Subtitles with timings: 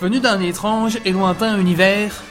[0.00, 2.22] Venu d'un étrange et lointain univers,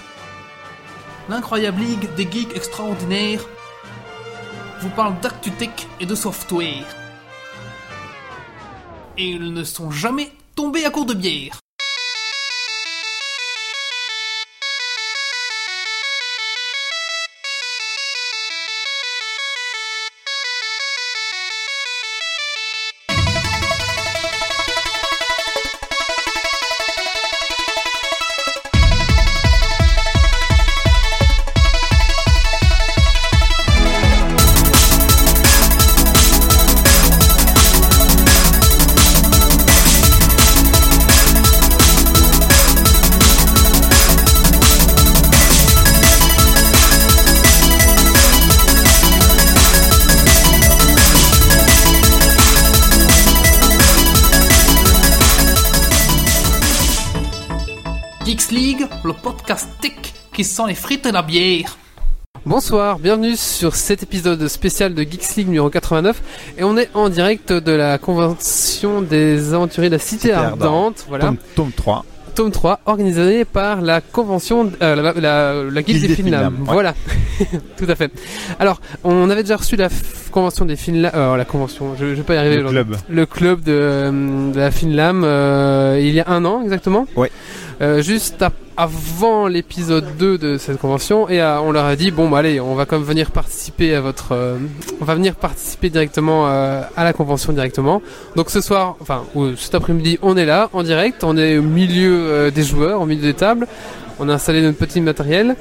[1.30, 3.46] l'incroyable ligue des geeks extraordinaires
[4.82, 6.88] vous parle d'actu tech et de software.
[9.20, 11.60] Et ils ne sont jamais tombés à court de bière.
[60.68, 61.78] Les frites et la bière.
[62.46, 66.22] Bonsoir, bienvenue sur cet épisode spécial de Geeks League numéro 89
[66.58, 70.62] et on est en direct de la convention des aventuriers de la Cité, Cité Ardente,
[70.64, 71.06] Ardente.
[71.10, 72.06] voilà, Tome, tome 3.
[72.36, 76.60] tome 3, organisé par la convention, euh, la, la, la Guilde Guilde des des Finlam.
[76.62, 76.74] Ouais.
[76.74, 76.94] Voilà,
[77.78, 78.12] tout à fait.
[78.60, 79.90] Alors, on avait déjà reçu la
[80.32, 82.96] convention des Finlam, euh, la convention, je, je vais pas y arriver Le club.
[83.10, 87.06] le club de, euh, de la Finlam euh, il y a un an exactement?
[87.18, 87.32] Ouais.
[87.82, 88.44] Euh, juste
[88.76, 92.76] avant l'épisode 2 de cette convention et on leur a dit bon bah allez on
[92.76, 94.58] va comme venir participer à votre euh,
[95.00, 98.02] on va venir participer directement euh, à la convention directement.
[98.36, 101.24] Donc ce soir enfin ou cet après-midi on est là en direct.
[101.24, 103.66] On est au milieu des joueurs au milieu des tables.
[104.20, 105.56] On a installé notre petit matériel.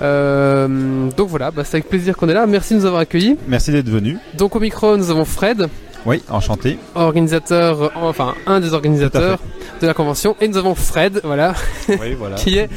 [0.00, 2.46] Euh, donc voilà bah, c'est avec plaisir qu'on est là.
[2.46, 3.36] Merci de nous avoir accueillis.
[3.48, 4.16] Merci d'être venu.
[4.36, 5.68] donc au micro nous avons Fred
[6.06, 6.78] Oui, enchanté.
[6.94, 9.38] organisateur, enfin un des organisateurs
[9.80, 11.54] de la convention, et nous avons Fred, voilà,
[11.88, 12.36] Oui, voilà.
[12.36, 12.68] qui est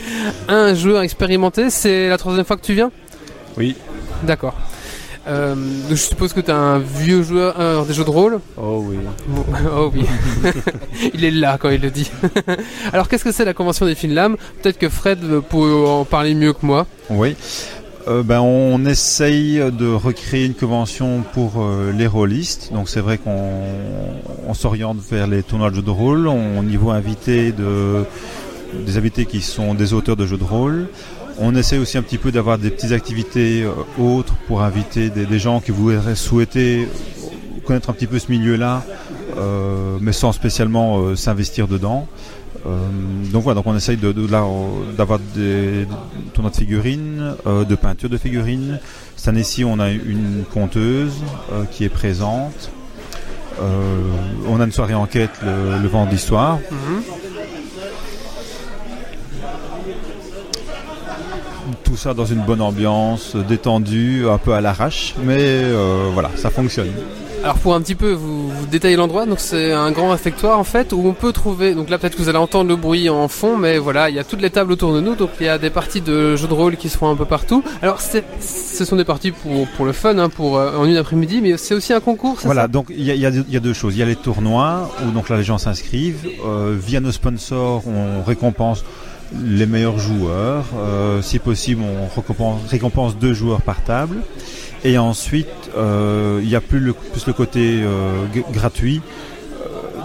[0.48, 1.70] un joueur expérimenté.
[1.70, 2.92] C'est la troisième fois que tu viens?
[3.58, 3.76] Oui.
[4.24, 4.54] D'accord.
[5.28, 5.54] Euh,
[5.90, 8.40] je suppose que tu es un vieux joueur euh, des jeux de rôle?
[8.58, 8.98] Oh oui.
[9.28, 9.46] Bon,
[9.78, 10.04] oh oui,
[11.14, 12.10] il est là quand il le dit.
[12.92, 16.54] Alors qu'est-ce que c'est la convention des Finlam Peut-être que Fred peut en parler mieux
[16.54, 16.88] que moi.
[17.12, 17.36] Oui.
[18.08, 22.72] Euh, ben, on essaye de recréer une convention pour euh, les rôlistes.
[22.74, 23.52] Donc c'est vrai qu'on
[24.48, 26.28] on s'oriente vers les tournois de jeux de rôle.
[26.28, 28.04] On y voit inviter de,
[28.74, 30.88] des invités qui sont des auteurs de jeux de rôle.
[31.40, 35.40] On essaie aussi un petit peu d'avoir des petites activités euh, autres pour inviter des,
[35.40, 36.88] gens qui voudraient souhaiter
[37.66, 38.84] connaître un petit peu ce milieu-là,
[40.02, 42.08] mais sans spécialement s'investir dedans.
[42.66, 42.88] Euh,
[43.32, 45.88] donc voilà, donc on essaye de, de euh, d'avoir des,
[46.34, 48.80] tournois de figurines, euh, de peinture de figurines.
[49.16, 51.24] Cette année-ci, on a une conteuse
[51.72, 52.72] qui est présente.
[54.48, 56.58] On a une soirée enquête le, le vendredi soir.
[61.92, 66.50] Tout ça dans une bonne ambiance, détendue, un peu à l'arrache, mais euh, voilà, ça
[66.50, 66.88] fonctionne.
[67.44, 70.64] Alors pour un petit peu vous, vous détailler l'endroit, donc c'est un grand réfectoire en
[70.64, 71.76] fait où on peut trouver.
[71.76, 74.20] Donc là peut-être que vous allez entendre le bruit en fond, mais voilà, il y
[74.20, 76.48] a toutes les tables autour de nous, donc il y a des parties de jeux
[76.48, 77.62] de rôle qui se font un peu partout.
[77.82, 81.42] Alors ce sont des parties pour pour le fun, hein, pour euh, en une après-midi,
[81.42, 82.38] mais c'est aussi un concours.
[82.46, 83.96] Voilà, donc il y a, il y a deux- il y a deux choses.
[83.98, 86.26] Il y a les tournois où donc là les gens s'inscrivent.
[86.48, 88.86] Euh, via nos sponsors, on récompense
[89.44, 90.66] les meilleurs joueurs.
[90.78, 94.18] Euh, si possible, on récompense, récompense deux joueurs par table.
[94.84, 95.48] Et ensuite,
[95.78, 99.02] euh, il y a plus le, plus le côté euh, gratuit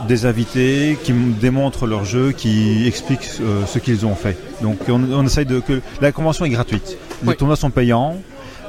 [0.06, 4.36] des invités qui démontrent leur jeu, qui expliquent ce qu'ils ont fait.
[4.62, 6.96] Donc on, on essaye de que la convention est gratuite.
[7.22, 7.36] Les Oui.
[7.36, 8.14] tournois sont payants,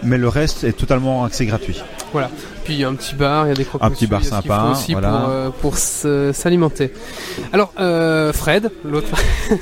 [0.02, 1.84] mais le reste est totalement accès gratuit.
[2.64, 4.24] Puis il y a un petit bar, il y a des croque Un petit bar
[4.24, 5.52] sympa, aussi voilà.
[5.62, 6.92] pour pour s'alimenter.
[7.54, 9.10] Alors euh, Fred, l'autre.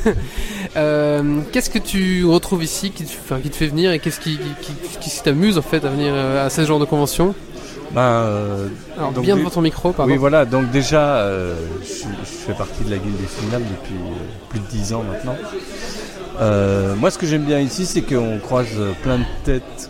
[0.77, 4.19] euh, qu'est-ce que tu retrouves ici qui te, enfin, qui te fait venir et qu'est-ce
[4.19, 7.33] qui qui, qui- qui t'amuse en fait à venir euh, à ce genre de convention?
[7.91, 8.67] Ben, euh,
[8.97, 10.11] Alors Donc, bien devant ton micro, pardon.
[10.11, 13.95] oui, voilà, donc déjà, euh, je, fais partie de la guilde des finales depuis
[14.49, 15.35] plus de 10 ans maintenant.
[16.97, 18.67] Moi, ce que j'aime bien ici, c'est qu'on croise
[19.03, 19.89] plein de têtes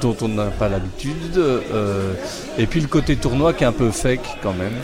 [0.00, 1.40] dont on n'a pas l'habitude.
[2.58, 4.74] et puis le côté tournoi qui est un peu fake quand même.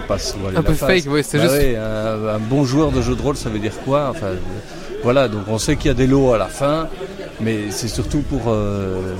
[0.00, 1.02] Faut pas se voiler Un la peu face.
[1.02, 1.54] fake, oui, c'est Bah juste.
[1.56, 4.08] ouais, un, un bon joueur de jeu de rôle, ça veut dire quoi?
[4.10, 4.36] Enfin, euh,
[5.02, 6.88] voilà, donc on sait qu'il y a des lots à la fin,
[7.40, 9.14] mais c'est surtout pour, euh,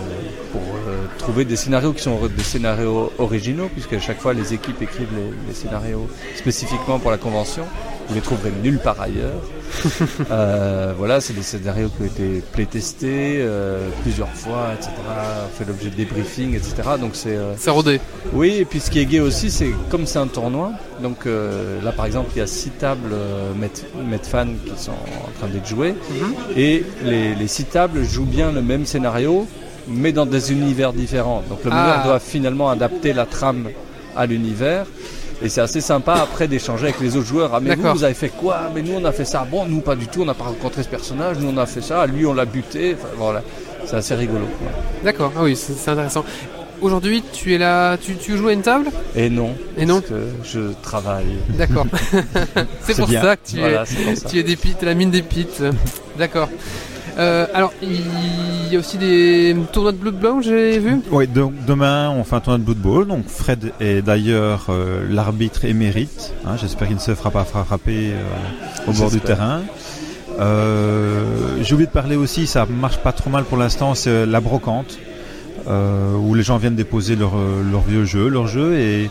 [0.53, 4.55] pour euh, trouver des scénarios qui sont des scénarios originaux, puisque à chaque fois les
[4.55, 7.65] équipes écrivent les, les scénarios spécifiquement pour la convention.
[8.09, 9.41] Vous les trouverez nulle part ailleurs.
[10.31, 14.91] Euh, voilà, c'est des scénarios qui ont été playtestés euh, plusieurs fois, etc.
[15.57, 16.75] Fait l'objet de débriefing, etc.
[17.01, 18.01] Donc c'est euh, C'est rodé.
[18.33, 20.73] oui, et puis ce qui est gay aussi, c'est comme c'est un tournoi.
[21.03, 23.15] Donc là, par exemple, il y a six tables
[23.57, 25.95] Met- Metfan qui sont en train d'être jouées,
[26.57, 29.47] et les, les six tables jouent bien le même scénario,
[29.87, 31.43] mais dans des univers différents.
[31.49, 31.77] Donc le Ah.
[31.83, 33.69] meneur doit finalement adapter la trame
[34.17, 34.87] à l'univers.
[35.41, 37.55] Et c'est assez sympa après d'échanger avec les autres joueurs.
[37.55, 38.71] Ah mais vous, vous avez fait quoi?
[38.75, 39.47] Mais nous on a fait ça.
[39.49, 41.39] Bon, nous pas du tout, on n'a pas rencontré ce personnage.
[41.39, 42.07] Nous on a fait ça.
[42.07, 42.97] Lui on l'a buté.
[42.99, 43.43] Enfin, voilà,
[43.87, 44.47] c'est assez rigolo.
[45.05, 45.33] D'accord.
[45.37, 46.25] Ah oui, c'est intéressant.
[46.81, 48.91] Aujourd'hui, tu es là, tu, tu joues à une table?
[49.17, 49.53] Et non.
[49.77, 50.01] Et non?
[50.01, 51.27] Parce que je travaille.
[51.51, 51.87] D'accord.
[52.83, 53.21] c'est pour bien.
[53.21, 55.49] ça que tu es, Voilà, pour tu es des la mine des pits.
[56.17, 56.49] D'accord.
[57.19, 61.01] Euh, alors, il y a aussi des tournois de Blood Blanc, j'ai vu.
[61.11, 63.07] Oui, donc demain on fait un tournoi de Blood Bowl.
[63.09, 66.33] Donc Fred est d'ailleurs euh, l'arbitre émérite.
[66.47, 66.57] hein.
[66.61, 68.23] J'espère qu'il ne se fera pas frapper euh,
[68.91, 69.63] au bord du terrain.
[70.39, 74.41] Euh, J'ai oublié de parler aussi, ça marche pas trop mal pour l'instant, c'est la
[74.41, 74.99] brocante,
[75.69, 77.33] euh, où les gens viennent déposer leur,
[77.71, 79.11] leur vieux jeu, leur jeu, et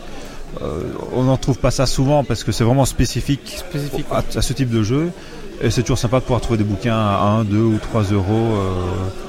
[0.62, 0.80] euh,
[1.12, 4.06] on n'en trouve pas ça souvent parce que c'est vraiment spécifique Spécifique.
[4.10, 5.10] à, à ce type de jeu.
[5.60, 8.24] Et c'est toujours sympa de pouvoir trouver des bouquins à 1, 2 ou 3 euros
[8.54, 8.70] euh,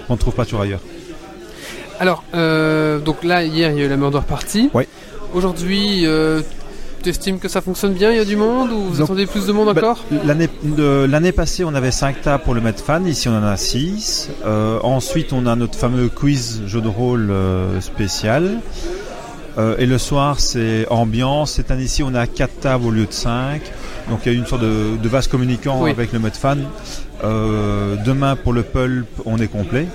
[0.08, 0.82] qu'on ne trouve pas toujours ailleurs.
[2.00, 4.70] Alors, euh, donc là, hier, il y a eu la Murder Party.
[4.74, 4.88] Ouais.
[5.34, 6.42] Aujourd'hui, euh,
[7.04, 9.26] tu estimes que ça fonctionne bien Il y a du monde ou vous Donc, attendez
[9.26, 10.06] plus de monde Bah, encore?
[10.26, 13.06] L'année de- l'année passée, on avait 5 tables pour le mettre fan.
[13.08, 14.30] Ici, on en a 6.
[14.84, 18.62] ensuite, on a notre fameux quiz jeu de rôle euh, spécial.
[19.58, 21.54] Euh, et le soir, c'est ambiance.
[21.54, 23.62] Cette année-ci, on a 4 tables au lieu de 5.
[24.10, 25.92] Donc, il y a une sorte de, de vase communicant Oui.
[25.92, 26.64] avec le mode fan.
[27.24, 29.88] Euh, demain, pour le pulp, on est complet.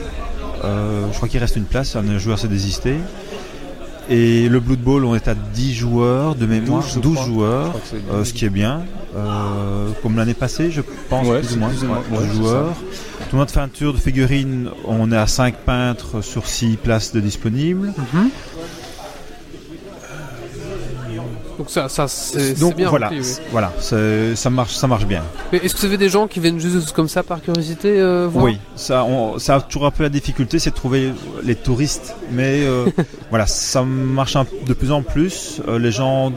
[0.65, 1.97] Euh, je crois qu'il reste une place.
[1.97, 2.95] Un joueur s'est désisté.
[4.11, 6.83] Et le Blood Bowl, on est à 10 joueurs de mémoire.
[6.83, 7.25] 12, je 12 crois.
[7.27, 7.75] Je joueurs.
[8.13, 8.83] Euh, ce qui est bien,
[9.17, 12.25] euh, comme l'année passée, je pense, Ouais, plus ou moins, plus ou moins, ouais, ouais,
[12.27, 12.75] de c'est joueurs.
[13.31, 17.95] Tournoi de peinture de figurines, on est à 5 peintres sur 6 places de disponibles.
[18.13, 18.29] Mhm.
[21.59, 23.25] Donc ça, ça c'est Donc bien voilà, rempli, oui.
[23.27, 25.23] c- voilà, ça marche, ça marche bien.
[25.53, 28.29] Mais est-ce que vous avez des gens qui viennent juste comme ça par curiosité euh,
[28.31, 28.45] voir?
[28.45, 31.13] Oui, ça, on, ça a toujours un peu la difficulté, c'est de trouver
[31.45, 32.87] les touristes, mais euh,
[33.31, 35.61] voilà, ça marche un- de plus en plus.
[35.69, 36.33] Euh, les gens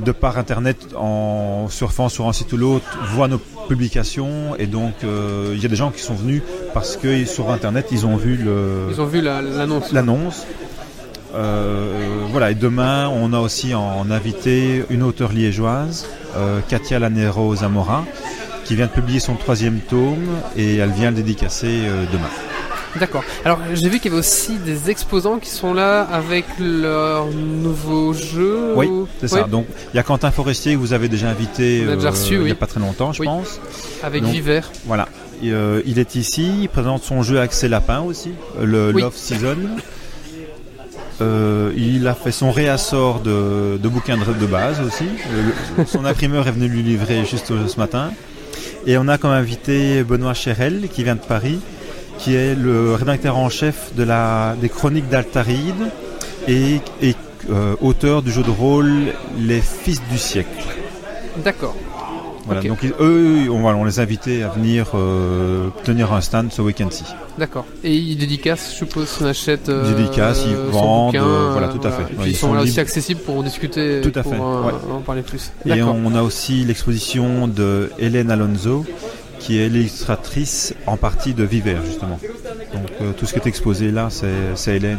[0.00, 4.92] de par internet, en surfant sur un site ou l'autre, voient nos publications et donc
[5.04, 6.42] euh, il y a des gens qui sont venus
[6.72, 10.46] parce que sur internet ils ont vu le Ils ont vu la- l'annonce.
[11.34, 17.54] Euh, voilà, et demain, on a aussi en invité une auteure liégeoise, euh, Katia Lanero
[17.56, 18.04] Zamora,
[18.64, 20.26] qui vient de publier son troisième tome
[20.56, 22.28] et elle vient le dédicacer euh, demain.
[22.98, 23.22] D'accord.
[23.44, 28.14] Alors j'ai vu qu'il y avait aussi des exposants qui sont là avec leur nouveau
[28.14, 28.72] jeu.
[28.74, 29.46] Oui, ou- C'est Oui, ça.
[29.46, 32.50] Donc, il y a Quentin Forestier que vous avez déjà invité déjà reçu, il n'y
[32.50, 33.26] a pas très longtemps, je Oui.
[33.26, 33.60] pense.
[34.02, 34.62] Avec Donc, Viver.
[34.86, 35.06] Voilà.
[35.42, 38.90] Et, euh, il est ici, il présente son jeu Accès Lapin aussi, le.
[38.90, 39.56] Love Season.
[41.20, 45.06] Euh, il a fait son réassort de, de bouquins de, base aussi.
[45.86, 48.10] Son imprimeur est venu lui livrer juste ce matin.
[48.86, 51.58] Et on a comme invité Benoît Chérel, qui vient de Paris,
[52.18, 55.90] qui est le rédacteur en chef des chroniques d'Altaride
[56.46, 57.14] et, et
[57.50, 60.66] euh, auteur du jeu de rôle Les Fils du siècle.
[61.44, 61.76] D'accord.
[62.48, 66.20] Voilà, donc ils- eux, on, voilà, on les a invités à venir euh, tenir un
[66.20, 67.04] stand ce week-end-ci.
[67.38, 67.64] D'accord.
[67.84, 69.68] Et ils dédicacent, je suppose, on achète.
[69.68, 72.02] euh, Ils dédicacent, ils son vendent, bouquin, euh, voilà, tout à fait.
[72.02, 74.00] Ouais, ils ils sont, sont là aussi accessibles pour discuter.
[74.02, 74.72] Tout à pour, fait, euh, ouais.
[74.92, 75.52] en parler plus.
[75.66, 78.84] Et on a aussi l'exposition de Hélène Alonso,
[79.38, 82.18] qui est l'illustratrice en partie de Viver, justement.
[82.72, 84.98] Donc euh, tout ce qui est exposé là, c'est c'est Hélène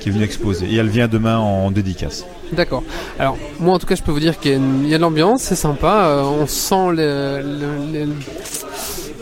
[0.00, 0.66] qui est venue exposer.
[0.70, 2.26] Et elle vient demain en dédicace.
[2.54, 2.82] D'accord.
[3.18, 5.54] Alors, moi en tout cas, je peux vous dire qu'il y a, de l'ambiance, c'est
[5.56, 6.06] sympa.
[6.06, 8.08] euh, on sent le, le- le-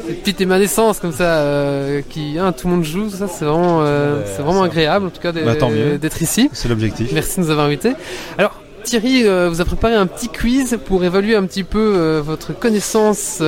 [0.08, 3.08] les petites émanescences comme ça euh, qui, hein, tout le monde joue.
[3.08, 6.50] Ça, c'est vraiment, euh, c'est vraiment agréable en tout cas d'être Bah, d'être ici.
[6.52, 7.10] C'est l'objectif.
[7.12, 7.92] Merci de nous avoir invités.
[8.36, 13.40] Alors, Thierry vous a préparé un petit quiz pour évaluer un petit peu votre connaissance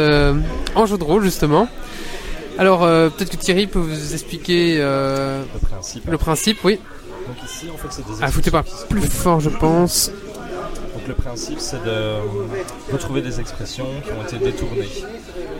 [0.76, 1.67] en jeu de rôle, justement.
[2.57, 6.09] Alors, peut-être que Thierry peut vous expliquer Le principe.
[6.09, 6.79] le principe, oui.
[7.26, 10.11] Donc ici, en fait, c'est des Ah, foutez pas plus fort, je pense.
[10.95, 12.21] Donc le principe, c'est de euh,
[12.93, 14.88] retrouver des expressions qui ont été détournées.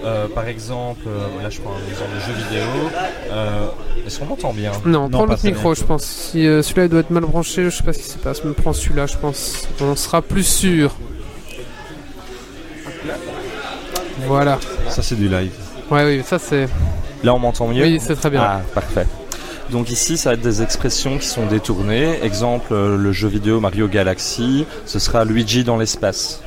[0.05, 2.67] Euh, par exemple, euh, là je prends un exemple de jeu vidéo.
[3.33, 3.67] Euh,
[4.07, 4.73] Est-ce qu'on m'entend bien?
[4.85, 6.05] Non, prends l'autre micro, je pense.
[6.05, 8.45] Si euh, celui-là il doit être mal branché, je sais pas ce qui se passe,
[8.45, 9.67] mais prends celui-là, je pense.
[9.81, 10.95] On sera plus sûr.
[14.27, 14.59] Voilà.
[14.89, 15.53] Ça c'est du live.
[15.91, 16.69] Ouais, oui, ça c'est.
[17.23, 17.83] Là on m'entend mieux?
[17.83, 18.43] Oui, c'est très bien.
[18.43, 19.07] Ah, parfait.
[19.71, 22.23] Donc ici, ça va être des expressions qui sont détournées.
[22.23, 26.41] Exemple, euh, le jeu vidéo Mario Galaxy, ce sera Luigi dans l'espace.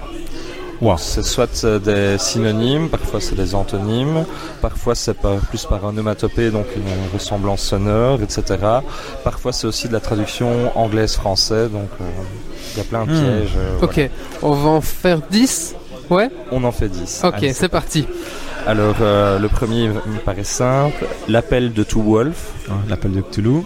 [0.80, 0.98] Ouah.
[1.00, 4.26] C'est soit euh, des synonymes, parfois c'est des antonymes,
[4.62, 5.16] parfois c'est
[5.50, 8.44] plus par un onomatopée, donc une ressemblance sonore, etc.
[9.24, 12.04] Parfois c'est aussi de la traduction anglaise-français, donc euh,
[12.74, 13.24] il y a plein de Hmm.
[13.24, 13.54] pièges.
[13.58, 14.08] euh, Ok,
[14.44, 15.74] on va en faire 10
[16.12, 16.30] Ouais?
[16.52, 17.22] On en fait 10.
[17.26, 18.06] Ok, c'est parti.
[18.68, 22.52] Alors euh, le premier me paraît simple, l'appel de Two Wolf.
[22.70, 23.62] Hein, L'appel de Cthulhu.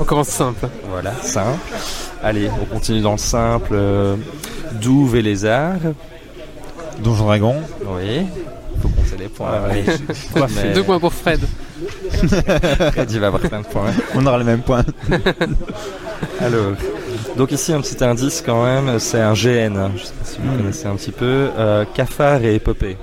[0.00, 0.66] On commence simple.
[0.90, 1.58] Voilà, simple.
[2.22, 3.68] Allez, on continue dans le simple.
[3.72, 4.16] euh,
[4.80, 5.76] Douve et lézard.
[6.98, 7.54] Donjon Dragon.
[7.86, 8.22] Oui.
[8.82, 9.52] Faut compter les points.
[9.70, 9.84] oui.
[10.56, 11.40] Mais Deux points pour Fred.
[12.92, 13.92] Fred, il va avoir plein de points.
[14.16, 14.84] On aura le même point.
[16.40, 16.72] Alors,
[17.36, 19.76] donc ici un petit indice quand même, c'est un GN.
[19.76, 19.90] hein.
[19.96, 20.56] Je sais pas si vous Hmm.
[20.58, 21.50] connaissez un petit peu.
[21.58, 22.96] Euh, cafard et épopée.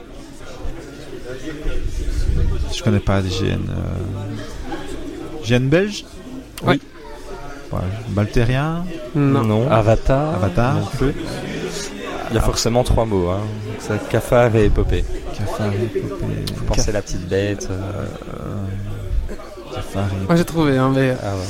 [2.73, 3.59] Je connais pas des GN.
[3.69, 6.05] euh, GN belge
[6.65, 6.79] Oui.
[7.71, 8.85] Ouais, Baltérien.
[9.15, 9.69] Non.
[9.69, 10.35] Avatar.
[10.35, 10.75] Avatar.
[10.75, 11.13] Non plus.
[12.29, 13.29] Il y a forcément trois mots.
[13.29, 13.41] Hein.
[13.79, 15.03] C'est cafard et épopée.
[15.37, 16.25] Cafard épopée.
[16.55, 17.67] Vous pensez à la petite bête.
[17.69, 18.05] euh,
[19.75, 21.11] Cafard et- Moi j'ai trouvé, hein, mais.
[21.21, 21.49] Ah, voilà.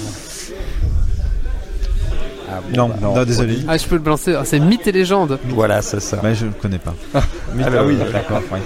[2.51, 3.59] Ah, bon, Non, bah, non, désolé.
[3.67, 4.35] Ah, je peux le balancer.
[4.35, 5.39] Ah, c'est mythe et légende.
[5.49, 6.19] Voilà, c'est ça.
[6.23, 6.93] Mais je ne connais pas.
[7.55, 8.41] Mais- Alors, ah oui, d'accord.
[8.51, 8.59] ouais.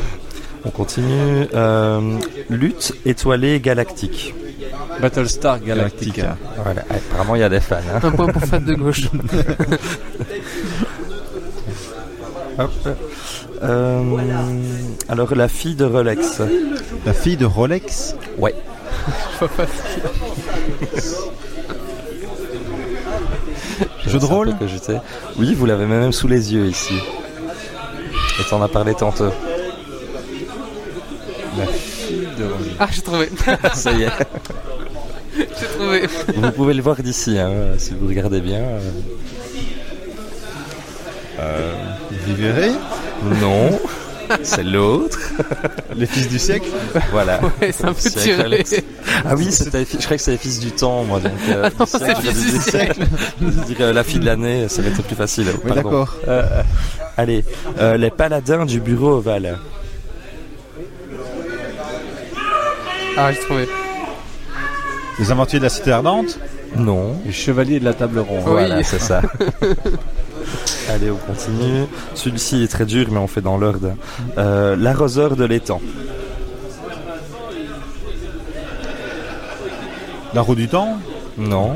[0.66, 1.48] On continue.
[1.54, 2.18] Euh,
[2.50, 4.34] lutte étoilée galactique.
[5.02, 6.22] Battlestar Galactica.
[6.24, 6.38] Galactica.
[6.64, 6.82] Voilà.
[6.90, 7.76] Apparemment, il y a des fans.
[7.94, 8.00] hein.
[8.02, 9.02] Un point pour Fred de gauche.
[12.58, 12.72] Hop.
[13.64, 14.02] Euh,
[15.10, 16.42] alors, la fille de Rolex.
[17.06, 18.16] La fille de Rolex?
[18.38, 18.56] Ouais.
[24.08, 24.98] Jeu de rôle que j'étais.
[25.38, 26.94] Oui, vous l'avez même sous les yeux ici.
[28.40, 29.32] Et t'en as parlé tantôt.
[31.58, 32.46] La fille de.
[32.80, 33.30] Ah, j'ai trouvé.
[33.74, 34.10] Ça y est.
[35.38, 36.08] j'ai trouvé.
[36.36, 38.64] Vous pouvez le voir d'ici, hein, si vous regardez bien.
[41.40, 41.74] euh.
[42.26, 42.74] Vivere.
[43.42, 43.80] Non.
[44.44, 45.20] C'est l'autre.
[45.96, 46.68] Les fils du siècle.
[47.12, 47.40] Voilà.
[47.62, 48.44] Ouais, c'est un peu C'est tiré.
[48.44, 48.76] Alex.
[49.26, 51.20] Ah oui, c'était, je croyais que c'était les fils du temps, moi.
[51.20, 53.00] Donc, euh, du c'est siècle, fils je du siècle.
[53.42, 55.48] je dirais la fille de l'année, ça va être plus facile.
[55.64, 55.84] Oui, Pardon.
[55.84, 56.16] d'accord.
[56.28, 56.44] Euh,
[57.18, 57.44] allez,
[57.80, 59.58] euh, les paladins du bureau ovale.
[63.18, 63.68] Ah, j'ai trouvé.
[65.20, 66.38] Les aventuriers de la cité ardente?
[66.76, 67.16] Non.
[67.26, 68.44] Les chevaliers de la table ronde.
[68.46, 68.52] Oui.
[68.52, 69.22] Voilà, c'est ça.
[70.90, 71.86] Allez, on continue.
[72.14, 73.94] Celui-ci est très dur, mais on fait dans l'ordre.
[74.38, 75.82] Euh, L'arroseur de l'étang.
[80.34, 80.98] La roue du temps.
[81.38, 81.74] Non.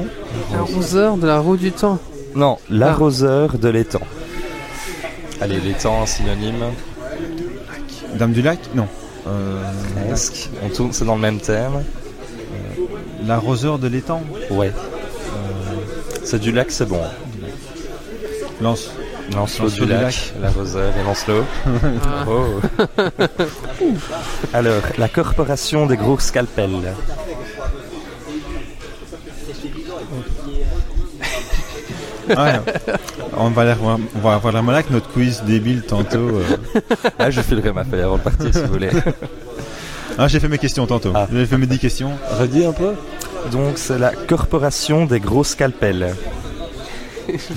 [0.53, 1.97] Arroseur de la roue du temps.
[2.35, 4.01] Non, l'arroseur de l'étang.
[5.41, 6.63] Allez, l'étang, synonyme.
[8.15, 8.59] Dame du lac.
[8.75, 8.87] Non.
[9.27, 9.61] Euh,
[10.07, 10.49] Presque.
[10.63, 11.83] On tourne, c'est dans le même thème.
[13.25, 14.21] L'arroseur de l'étang.
[14.51, 14.71] Ouais.
[16.23, 17.01] C'est du lac, c'est bon.
[18.61, 18.91] Lance.
[19.35, 20.33] Lancelot Lancelot du du lac, lac.
[20.41, 21.45] l'arroseur et Lancelot.
[22.27, 22.59] Oh.
[24.53, 26.93] Alors, la corporation des gros scalpels.
[32.29, 32.59] Ouais.
[33.37, 36.17] on va aller voir, on va avoir la avec notre quiz débile tantôt.
[36.29, 36.43] euh.
[37.17, 38.89] Là, je filerai ma feuille avant de partir si vous voulez.
[40.17, 41.11] Ah, j'ai fait mes questions tantôt.
[41.15, 41.27] Ah.
[41.31, 42.11] J'ai fait mes 10 questions.
[42.39, 42.93] Redis un peu.
[43.51, 46.13] Donc, c'est la corporation des gros scalpels.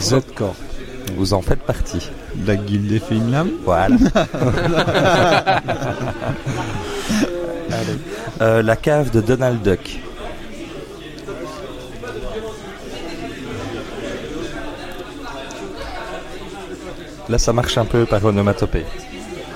[0.00, 0.54] Zodcorp.
[1.16, 2.10] Vous en faites partie.
[2.46, 3.50] La guilde des Finlam.
[3.64, 3.96] Voilà.
[7.70, 7.98] Allez.
[8.40, 10.00] Euh, la cave de Donald Duck.
[17.28, 18.84] Là, ça marche un peu par onomatopée.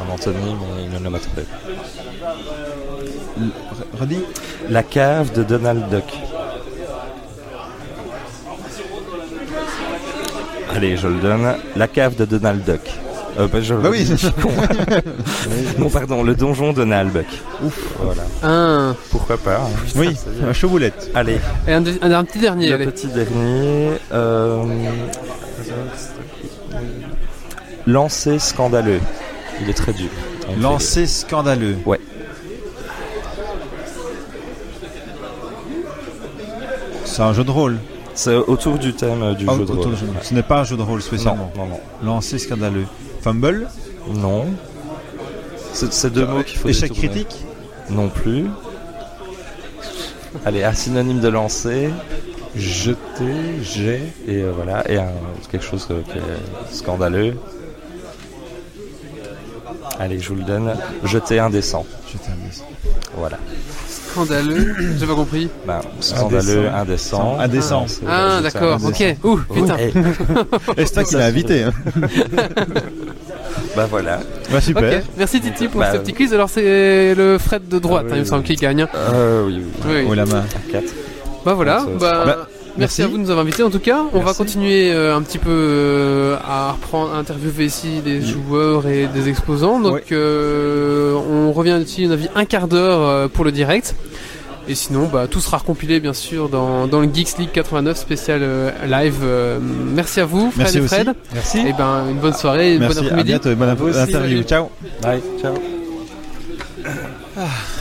[0.01, 1.47] Un antonyme et une onomatopée.
[3.99, 4.25] Redis.
[4.71, 6.13] La cave de Donald Duck.
[10.77, 11.55] Allez, je le donne.
[11.75, 12.81] La cave de Donald Duck.
[13.39, 14.07] Euh, bah, je Bah oui.
[14.09, 14.51] je suis con.
[15.79, 17.27] non, pardon, le donjon Donald Duck.
[17.65, 17.79] Ouf.
[17.99, 18.23] Voilà.
[18.43, 18.97] Un.
[19.11, 19.57] Pourquoi pas.
[19.57, 19.71] hein.
[19.97, 20.17] Oui,
[20.47, 21.11] un chevoulette.
[21.15, 22.87] Allez, Et un, un- un petit dernier, le allez.
[22.87, 23.91] petit dernier.
[24.13, 24.63] Euh...
[27.87, 29.01] Lancer scandaleux.
[29.63, 30.09] Il est très dur.
[30.61, 31.77] Lancer scandaleux.
[31.87, 32.01] Ouais.
[37.05, 37.79] C'est un jeu de rôle.
[38.17, 39.95] C'est autour du thème du Ah, jeu de rôle.
[39.97, 40.07] jeu.
[40.23, 41.53] Ce n'est pas un jeu de rôle Non, spécialement.
[41.57, 41.81] non, non.
[42.03, 42.87] Lancer scandaleux.
[43.21, 43.69] Fumble.
[44.09, 44.47] Non.
[45.73, 47.09] C'est deux mots qu'il faut Échec détourner.
[47.11, 47.45] critique.
[47.91, 48.47] Non plus.
[50.45, 51.91] Allez, un synonyme de lancer.
[52.57, 54.01] Jeter, jet.
[54.27, 55.11] Et euh, voilà, et un,
[55.51, 57.37] quelque chose euh, qui est scandaleux.
[59.99, 60.75] Allez, je vous le donne.
[61.05, 61.85] Jeter indécent.
[62.11, 62.37] Je t'aime.
[63.17, 63.39] Voilà.
[64.25, 64.75] Scandaleux.
[64.99, 65.49] J'ai pas compris.
[65.67, 67.37] Bah, scandaleux, indécent.
[67.39, 67.85] Indécent.
[67.87, 68.75] c'est- Ah, c'est d'accord.
[68.85, 68.89] indécent.
[68.89, 69.17] Ok.
[69.25, 69.77] Ouh, putain.
[69.77, 69.93] Et-
[70.83, 71.65] Et c'est toi qui l'as invité.
[71.65, 71.73] Hein.
[73.77, 74.21] bah voilà.
[74.51, 75.03] Bah, super.
[75.19, 76.33] Merci Titi pour Bah, ce petit quiz.
[76.33, 78.87] Alors c'est le Fred de droite, Ah, oui, hein, il me oui, semble, qui gagne.
[78.95, 79.93] Euh, oui, oui.
[79.95, 80.07] Oui.
[80.11, 80.45] Oh la main.
[80.71, 80.93] Quatre.
[81.45, 81.85] Bah voilà.
[82.01, 83.03] Bah, Bah, merci merci.
[83.03, 83.63] à vous de nous avoir invités.
[83.63, 87.65] En tout cas, on va continuer euh, un petit peu euh, à reprendre, à interviewer
[87.67, 89.81] ici des joueurs et des exposants.
[89.81, 90.05] Donc Ouais.
[90.13, 93.95] euh, on revient ici, on a vu un quart d'heure euh, pour le direct.
[94.69, 98.41] Et sinon, bah, tout sera recompilé bien sûr dans, dans le Geeks League 89 spécial
[98.43, 99.19] euh, live.
[99.23, 100.95] Euh, merci à vous, Fred Merci et aussi.
[100.95, 101.15] Fred.
[101.35, 101.59] Merci.
[101.69, 102.99] Et ben une bonne soirée, une bonne Merci.
[102.99, 103.29] À après-midi.
[103.29, 103.51] bientôt.
[103.51, 104.43] et Bonne aussi, interview.
[104.43, 104.71] Ciao.
[105.03, 105.23] Bye.
[105.41, 105.55] Ciao.
[107.37, 107.76] Ils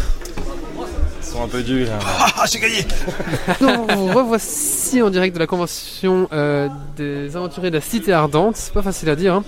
[1.36, 1.88] sont un peu durs.
[1.92, 2.00] hein.
[2.38, 2.86] Ah, j'ai gagné.
[3.62, 8.56] Donc, vous revoici en direct de la convention euh, des aventuriers de la Cité Ardente.
[8.58, 9.34] C'est pas facile à dire.
[9.36, 9.44] hein.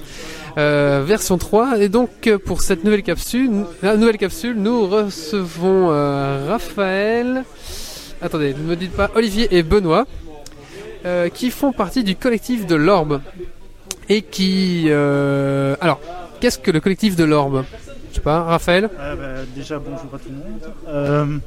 [0.58, 1.80] Euh, version 3.
[1.80, 2.10] Et donc,
[2.46, 7.44] pour cette nouvelle capsule, la nouvelle capsule, nous recevons euh, Raphaël.
[8.22, 10.06] Attendez, ne me dites pas Olivier et Benoît,
[11.06, 13.22] euh, qui font partie du collectif de l'Orbe.
[14.10, 14.86] Et qui.
[14.88, 16.00] euh, alors,
[16.40, 17.66] qu'est-ce que le collectif de l'Orbe?
[18.28, 19.24] Pas, Raphaël Ah bah,
[19.56, 20.74] déjà, bonjour à tout le monde.
[20.90, 21.38] Euh,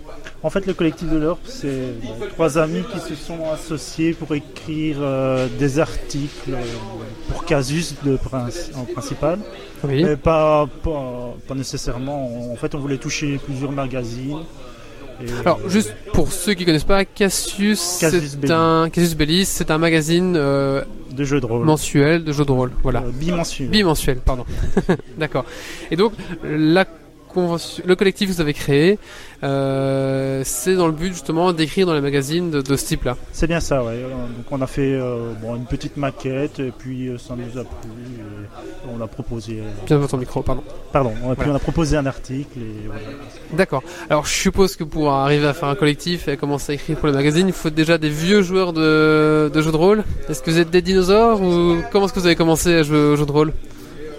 [0.43, 4.35] en fait, le collectif de l'Europe, c'est bah, trois amis qui se sont associés pour
[4.35, 6.63] écrire euh, des articles euh,
[7.29, 9.39] pour Casus de princi- en principal.
[9.85, 10.05] Oui.
[10.05, 12.51] Mais pas, pas, pas nécessairement.
[12.51, 14.39] En fait, on voulait toucher plusieurs magazines.
[15.41, 20.35] Alors, euh, juste pour ceux qui connaissent pas, Cassius, c'est un Belli, c'est un magazine
[20.37, 21.65] euh, de jeux de rôle.
[21.65, 22.73] mensuel de jeux de rôle.
[22.83, 23.69] Voilà, Euh, bimensuel.
[23.69, 24.45] bimensuel, pardon.
[25.19, 25.45] D'accord.
[25.91, 26.12] Et donc
[26.45, 26.87] la
[27.37, 28.99] le collectif que vous avez créé,
[29.43, 33.17] euh, c'est dans le but justement d'écrire dans les magazines de, de ce type-là.
[33.33, 34.01] C'est bien ça, ouais.
[34.03, 37.65] Donc, on a fait euh, bon, une petite maquette et puis euh, ça nous a
[37.65, 37.91] plu.
[37.91, 39.61] et on a proposé.
[39.61, 40.63] euh, Bien votre micro, pardon.
[40.93, 41.11] pardon.
[41.11, 41.53] Puis Voilà.
[41.53, 43.01] on a proposé un article et voilà.
[43.53, 43.83] D'accord.
[44.09, 47.09] Alors je suppose que pour arriver à faire un collectif et commencer à écrire pour
[47.09, 50.05] les magazines, il faut déjà des vieux joueurs de, de jeux de rôle.
[50.29, 52.99] Est-ce que vous êtes des dinosaures ou comment est-ce que vous avez commencé à jouer
[52.99, 53.53] aux jeux de rôle?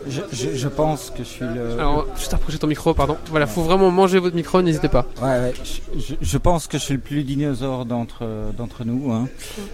[0.08, 1.74] Je, je- je pense que je suis le.
[1.80, 3.18] Alors juste approcher ton micro, pardon.
[3.30, 5.06] Voilà, faut vraiment manger votre micro, n'hésitez pas.
[5.22, 8.24] Ouais, ouais, je, je- je pense que je suis le plus dinosaure d'entre
[8.58, 9.12] d'entre nous.
[9.14, 9.28] hein.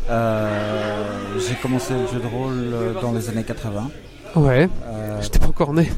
[0.09, 1.03] Euh,
[1.39, 3.89] J'ai commencé le jeu de rôle euh, dans les années 80.
[4.35, 4.69] Ouais.
[4.87, 5.89] Euh, J'étais pas encore né.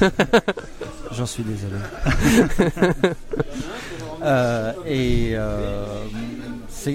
[1.12, 1.76] J'en suis désolé.
[4.22, 5.86] Euh, et euh,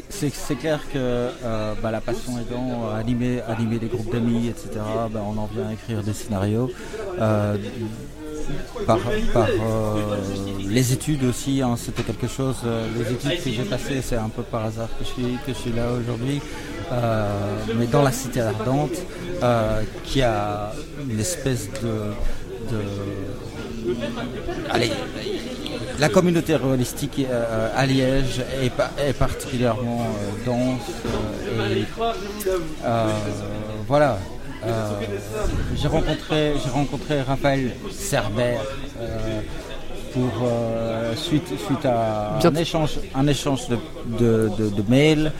[0.10, 4.70] c'est clair que euh, bah, la passion aidant, euh, animer, animer des groupes d'amis, etc.,
[5.12, 6.72] bah, on en vient à écrire des scénarios.
[7.20, 7.58] Euh,
[8.86, 9.00] par,
[10.68, 12.58] les études aussi, hein, c'était quelque chose.
[12.96, 15.58] les études que j'ai passées, c'est un peu par hasard que je suis, que je
[15.58, 16.42] suis là aujourd'hui.
[17.78, 18.98] Mais dans la cité ardente,
[20.04, 20.72] qui a
[21.10, 22.78] une espèce de
[24.72, 24.92] allez,
[26.00, 31.86] la communauté holistique euh, à Liège est, pa- est particulièrement euh, dense euh, et
[32.86, 33.06] euh,
[33.88, 34.18] voilà.
[34.66, 34.92] Euh,
[35.76, 38.56] j'ai rencontré j'ai rencontré Raphaël Cerber
[39.00, 39.42] euh,
[40.12, 40.48] pour
[41.16, 43.78] suite suite à un échange un échange de,
[44.20, 45.32] de, de- de mails.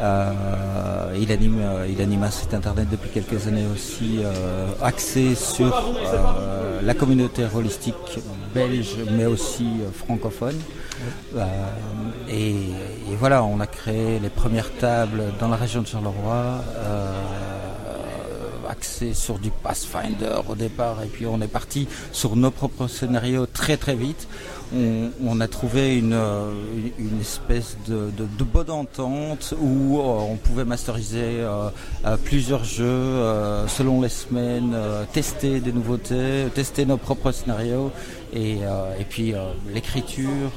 [0.00, 5.74] Euh, il anime il anime un site internet depuis quelques années aussi euh, axé sur
[5.74, 8.20] euh, la communauté holistique
[8.54, 10.58] belge mais aussi euh, francophone.
[11.36, 11.44] Euh,
[12.28, 12.54] et,
[13.18, 17.17] voilà, on a créé les premières tables dans la région de Charleroi, euh,
[18.78, 23.46] axées sur du Pathfinder au départ, et puis on est parti sur nos propres scénarios
[23.46, 24.28] très très vite.
[24.72, 26.52] On, a trouvé une, euh,
[27.20, 31.70] espèce de, bonne entente où euh, on pouvait masteriser euh,
[32.24, 33.14] plusieurs jeux
[33.66, 34.76] selon les semaines,
[35.12, 37.90] tester des nouveautés, tester nos propres scénarios
[38.32, 38.58] et,
[39.08, 39.34] puis
[39.72, 40.50] l'écriture,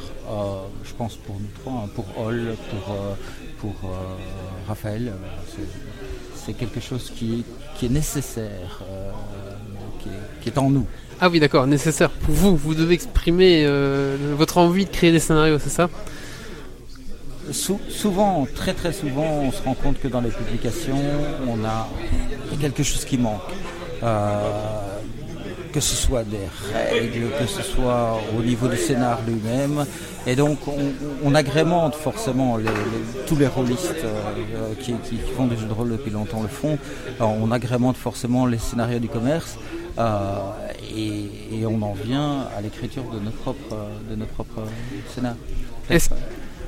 [0.84, 2.56] je pense pour nous trois, pour Hall,
[3.60, 3.74] pour,
[4.68, 5.14] Raphaël,
[6.45, 7.43] c'est quelque chose qui,
[7.77, 9.12] qui est nécessaire, euh,
[9.99, 10.86] qui, est, qui est en nous.
[11.19, 12.56] Ah oui, d'accord, nécessaire pour vous.
[12.56, 15.89] Vous devez exprimer euh, votre envie de créer des scénarios, c'est ça?
[17.51, 21.01] Sou- souvent, très très souvent, on se rend compte que dans les publications,
[21.47, 21.88] on a
[22.60, 23.41] quelque chose qui manque.
[24.04, 24.99] Euh,
[25.72, 29.86] que ce soit des règles, que ce soit au niveau du scénar lui-même.
[30.28, 30.60] Et donc,
[31.24, 32.58] on, agrémente forcément
[33.28, 34.94] tous les rôlistes euh, qui,
[35.36, 36.78] font des jeux de rôle depuis longtemps le font.
[37.20, 39.58] On agrémente forcément les scénarios du commerce.
[39.98, 40.38] euh,
[40.96, 43.78] et, on en vient à l'écriture de nos propres,
[44.10, 44.64] de nos propres
[45.14, 45.36] scénars.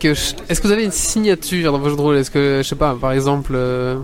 [0.10, 2.18] Est-ce que vous avez une signature dans vos jeux de rôle?
[2.18, 4.00] Est-ce que, je sais pas, par exemple, euh,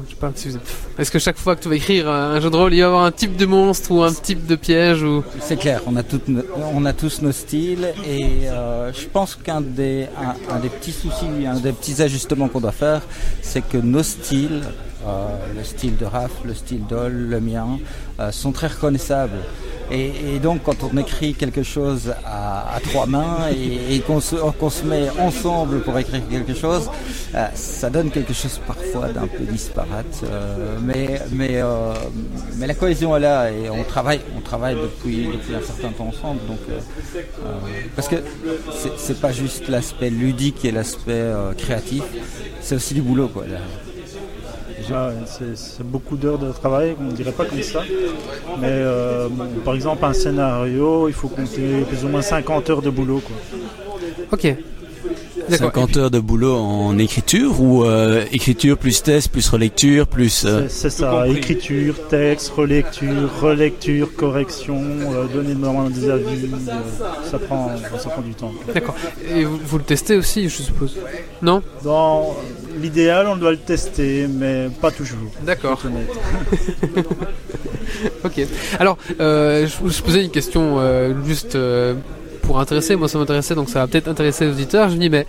[0.97, 2.83] Est-ce que chaque fois que tu vas écrire un jeu de rôle, il va y
[2.83, 5.23] avoir un type de monstre ou un type de piège ou?
[5.41, 10.07] C'est clair, on a, tous nos styles et euh, je pense qu'un des,
[10.49, 13.01] un, des petits soucis, un des petits ajustements qu'on doit faire,
[13.41, 14.63] c'est que nos styles,
[15.05, 17.77] euh, le style de Raph, le style d'Ol, le mien,
[18.31, 19.39] sont très reconnaissables.
[19.91, 24.35] Et, donc quand on écrit quelque chose à, trois mains et, qu'on se,
[24.85, 26.89] met ensemble pour écrire quelque chose,
[27.35, 30.21] euh, ça donne quelque chose parfois d'un peu disparate.
[30.23, 30.77] euh,
[31.39, 31.93] euh,
[32.57, 34.19] mais la cohésion est là et on travaille,
[34.75, 36.41] depuis, un certain temps ensemble.
[36.47, 36.59] Donc,
[37.95, 38.17] parce que
[38.97, 42.03] c'est- pas juste l'aspect ludique et l'aspect créatif,
[42.61, 43.27] c'est aussi du boulot.
[43.27, 43.43] Quoi.
[45.55, 47.81] C'est beaucoup d'heures de travail, on ne dirait pas comme ça.
[48.59, 49.29] Mais euh,
[49.63, 53.21] par exemple, un scénario, il faut compter plus ou moins 50 heures de boulot.
[53.25, 53.35] Quoi.
[54.31, 54.55] Ok.
[55.49, 55.71] D'accord.
[55.73, 60.45] 50 heures de boulot en écriture ou euh, écriture plus test, plus relecture, plus...
[60.45, 66.71] euh, C'est ça, écriture, texte, relecture, relecture, correction, euh, donner normalement des avis, euh,
[67.29, 68.53] ça, prend, ça prend du temps.
[68.73, 68.95] D'accord.
[69.33, 70.97] Et vous, vous le testez aussi, je suppose
[71.41, 71.61] Non?
[71.83, 72.35] Dans
[72.81, 75.31] l'idéal, on doit le tester, mais pas toujours.
[75.45, 75.81] D'accord.
[78.23, 78.41] Ok.
[78.79, 81.95] Alors, euh, je, je posais une question euh, juste euh,
[82.49, 82.95] pour intéresser.
[82.95, 84.89] Moi, ça m'intéressait, donc ça va peut-être intéresser les auditeurs.
[84.89, 85.27] Je me dis, mais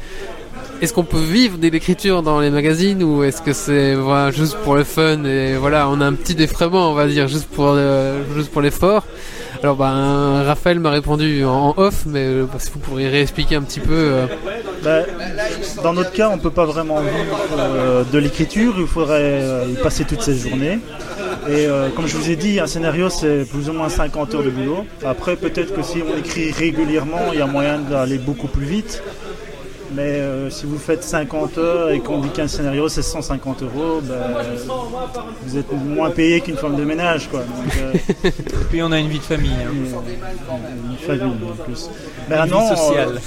[0.80, 4.56] est-ce qu'on peut vivre de l'écriture dans les magazines ou est-ce que c'est voilà, juste
[4.64, 7.74] pour le fun et voilà, on a un petit défraiement, on va dire, juste pour
[7.76, 9.04] euh, juste pour l'effort?
[9.62, 13.62] Alors, ben, Raphaël m'a répondu en off, mais euh, bah, si vous pourriez réexpliquer un
[13.68, 13.92] petit peu.
[13.92, 14.26] euh,
[14.82, 15.04] Ben,
[15.84, 20.22] dans notre cas, on peut pas vraiment vivre de l'écriture, il faudrait y passer toutes
[20.22, 20.78] ces journées.
[21.48, 24.42] Et euh, comme je vous ai dit, un scénario c'est plus ou moins 50 heures
[24.42, 24.84] de boulot.
[25.04, 29.02] Après, peut-être que si on écrit régulièrement, il y a moyen d'aller beaucoup plus vite.
[29.92, 34.00] Mais euh, si vous faites 50 heures et qu'on dit qu'un scénario c'est 150 euros,
[34.02, 34.14] ben,
[35.42, 37.28] vous êtes moins payé qu'une femme de ménage.
[37.28, 37.40] Quoi.
[37.40, 37.92] Donc, euh,
[38.28, 38.30] Et
[38.70, 39.50] puis on a une vie de famille.
[39.50, 39.70] hein.
[39.72, 41.90] une, une famille en plus.
[42.28, 43.20] Mais Une ah vie non, sociale.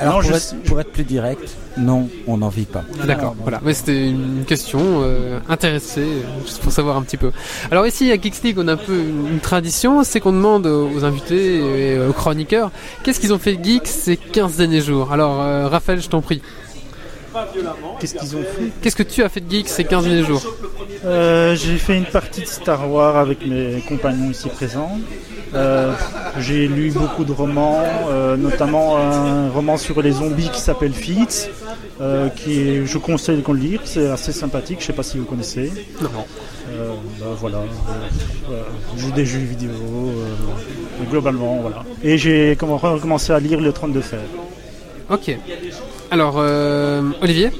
[0.00, 2.82] Alors Non, pour, je être, suis- pour être plus direct, non, on n'en vit pas.
[3.06, 3.60] D'accord, voilà.
[3.62, 6.06] Mais c'était une question euh, intéressée,
[6.46, 7.30] juste pour savoir un petit peu.
[7.70, 11.04] Alors ici à Geeks League, on a un peu une, tradition, c'est qu'on demande aux
[11.04, 12.70] invités et aux chroniqueurs
[13.02, 15.12] qu'est-ce qu'ils ont fait de geeks ces 15 derniers jours?
[15.12, 16.40] Alors euh, Raphaël, je t'en prie.
[18.00, 18.70] qu'est-ce qu'ils ont fait?
[18.82, 20.42] Qu'est-ce que tu as fait de geeks ces 15 derniers jours?
[21.04, 24.98] Euh, j'ai fait une partie de Star Wars avec mes compagnons ici présents.
[25.54, 25.92] Euh,
[26.38, 31.48] j'ai lu beaucoup de romans, euh, notamment un roman sur les zombies qui s'appelle Feats,
[32.00, 35.18] euh, qui est, je conseille qu'on le lire, c'est assez sympathique, je sais pas si
[35.18, 35.72] vous connaissez.
[36.00, 36.08] Non.
[37.18, 37.58] Bah, voilà,
[38.96, 39.70] joue des jeux vidéo,
[41.10, 41.82] globalement, voilà.
[42.04, 44.20] Et j'ai comm- recommencé à lire Le Trône de Fer.
[45.10, 45.36] Ok.
[46.12, 46.36] Alors
[47.20, 47.50] Olivier,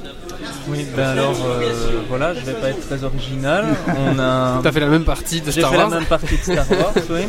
[0.67, 1.71] Oui, ben alors euh,
[2.09, 3.65] voilà, je vais pas être très original.
[3.87, 4.59] On a.
[4.61, 5.89] tu as fait la même partie de J'ai Star fait Wars.
[5.89, 7.21] la même partie de Star Wars, oui.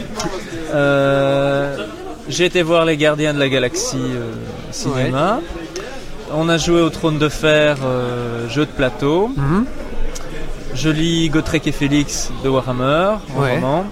[0.74, 1.86] Euh,
[2.28, 4.32] j'ai été voir les Gardiens de la Galaxie euh,
[4.70, 5.40] cinéma.
[6.34, 7.76] On a joué au Trône de Fer,
[8.48, 9.28] jeu de plateau.
[9.36, 9.66] Mhm.
[10.74, 13.54] Je lis Gotrek et Félix de Warhammer, Ouais.
[13.56, 13.84] roman.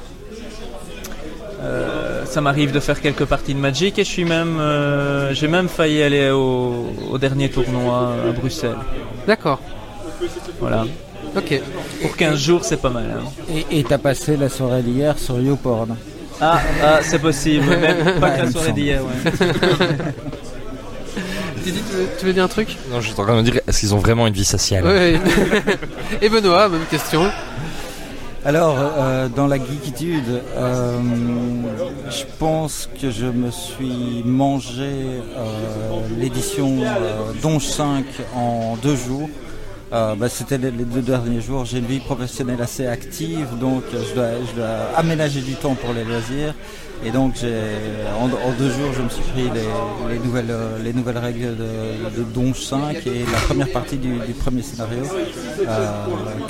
[1.62, 5.46] Euh, ça m'arrive de faire quelques parties de Magic et je suis même, euh, j'ai
[5.48, 8.76] même failli aller au, au dernier tournoi à Bruxelles.
[9.30, 9.60] D'accord.
[10.58, 10.84] Voilà.
[11.36, 11.60] Ok.
[12.02, 13.04] Pour 15 jours, c'est pas mal.
[13.16, 13.54] hein.
[13.70, 15.96] Et t'as passé la soirée d'hier sur YouPorn.
[16.40, 19.02] Ah, ah, c'est possible, même pas que la soirée d'hier.
[19.04, 19.30] Ouais.
[21.62, 22.74] Tu veux, tu veux dire un truc?
[22.90, 24.82] Non, je suis en train de me dire, est-ce qu'ils ont vraiment une vie sociale?
[24.84, 25.20] Ouais.
[26.22, 27.30] Et Benoît, même question.
[28.42, 30.98] Alors, euh, dans la geekitude, euh,
[32.08, 36.78] je pense que je me suis mangé euh, l'édition
[37.42, 39.28] Donge 5 en deux jours.
[39.92, 41.64] Euh, bah, C'était les, les deux derniers jours.
[41.64, 45.74] J'ai une vie professionnelle assez active, donc euh, je dois, je dois aménager du temps
[45.74, 46.54] pour les loisirs.
[47.02, 47.54] Et donc, j'ai,
[48.20, 51.56] en, en deux jours, je me suis pris les, les nouvelles, euh, les nouvelles règles
[51.56, 55.02] de, de Donge 5 et la première partie du, du premier scénario
[55.66, 55.86] euh,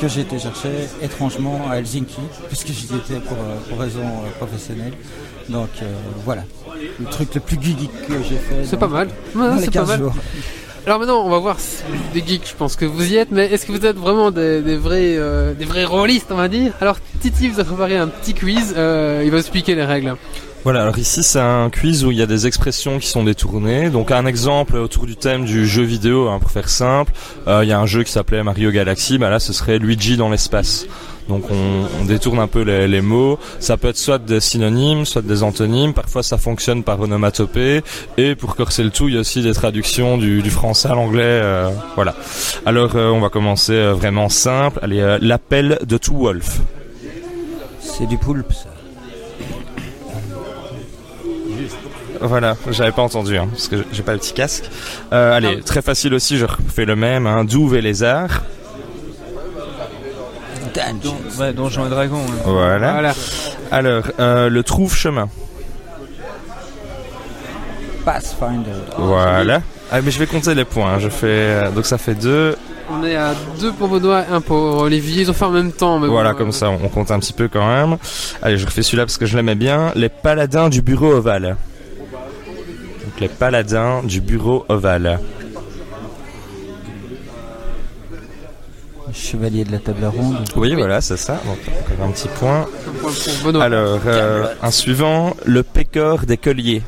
[0.00, 4.03] que j'ai été chercher étrangement à Helsinki, puisque j'y étais pour, euh, pour raison
[4.38, 4.92] professionnelle.
[5.48, 5.87] Donc euh,
[6.24, 6.42] voilà,
[6.98, 8.64] le truc le plus geek que j'ai fait.
[8.64, 9.07] C'est pas mal.
[9.37, 9.98] Ouais, c'est pas 15 mal.
[10.00, 10.14] jours.
[10.87, 11.59] Alors maintenant, on va voir
[12.14, 12.49] des geeks.
[12.49, 15.16] Je pense que vous y êtes, mais est-ce que vous êtes vraiment des, des vrais,
[15.16, 16.73] euh, des vrais rôlistes, on va dire?
[16.81, 18.75] Alors Titi vous a préparé un petit quiz.
[18.77, 20.16] euh, il va expliquer les règles.
[20.62, 23.88] Voilà, alors ici c'est un quiz où il y a des expressions qui sont détournées.
[23.88, 27.12] Donc un exemple autour du thème du jeu vidéo, hein, pour faire simple,
[27.47, 30.16] euh, il y a un jeu qui s'appelait Mario Galaxy, bah là ce serait Luigi
[30.16, 30.87] dans l'espace.
[31.29, 33.39] Donc on, on détourne un peu les, les mots.
[33.61, 35.93] Ça peut être soit des synonymes, soit des antonymes.
[35.95, 37.83] Parfois ça fonctionne par onomatopée.
[38.17, 40.95] Et pour corser le tout, il y a aussi des traductions du, du français à
[40.95, 41.23] l'anglais.
[41.23, 42.15] euh, voilà.
[42.67, 44.79] Alors euh, on va commencer euh, vraiment simple.
[44.83, 46.59] Allez, euh, l'appel de tout Wolf.
[47.81, 48.67] C'est du poulpe, ça.
[52.23, 54.65] Voilà, j'avais pas entendu, hein, parce que j'ai pas le petit casque.
[55.13, 57.27] Euh, allez, très facile aussi, je refais le même.
[57.27, 58.43] Hein, Douve et lézard.
[61.39, 62.17] Ouais, Donjons et Dragons.
[62.29, 62.43] hein.
[62.45, 62.93] Voilà.
[62.93, 63.13] Voilà.
[63.71, 65.29] Alors, euh, le trouve chemin.
[68.05, 68.71] Pathfinder.
[68.99, 69.61] Voilà.
[69.93, 70.95] Ah, mais je vais compter les points.
[70.95, 72.57] hein, Je fais euh, donc ça fait deux.
[72.93, 75.23] On est à deux pour Benoît et un pour Olivier.
[75.23, 75.99] Ils ont fait en même temps.
[75.99, 77.99] Mais bon, voilà, euh, comme ça, on compte un petit peu quand même.
[78.43, 79.93] Allez, je refais celui-là parce que je l'aimais bien.
[79.95, 81.57] Les paladins du bureau ovale.
[83.05, 85.21] Donc les paladins du bureau ovale.
[89.12, 90.37] Chevalier de la table ronde.
[90.57, 91.40] Oui, voilà, c'est ça.
[91.46, 91.59] Donc
[92.03, 92.66] un petit point.
[93.61, 96.83] Alors, euh, un suivant, le pécor des colliers.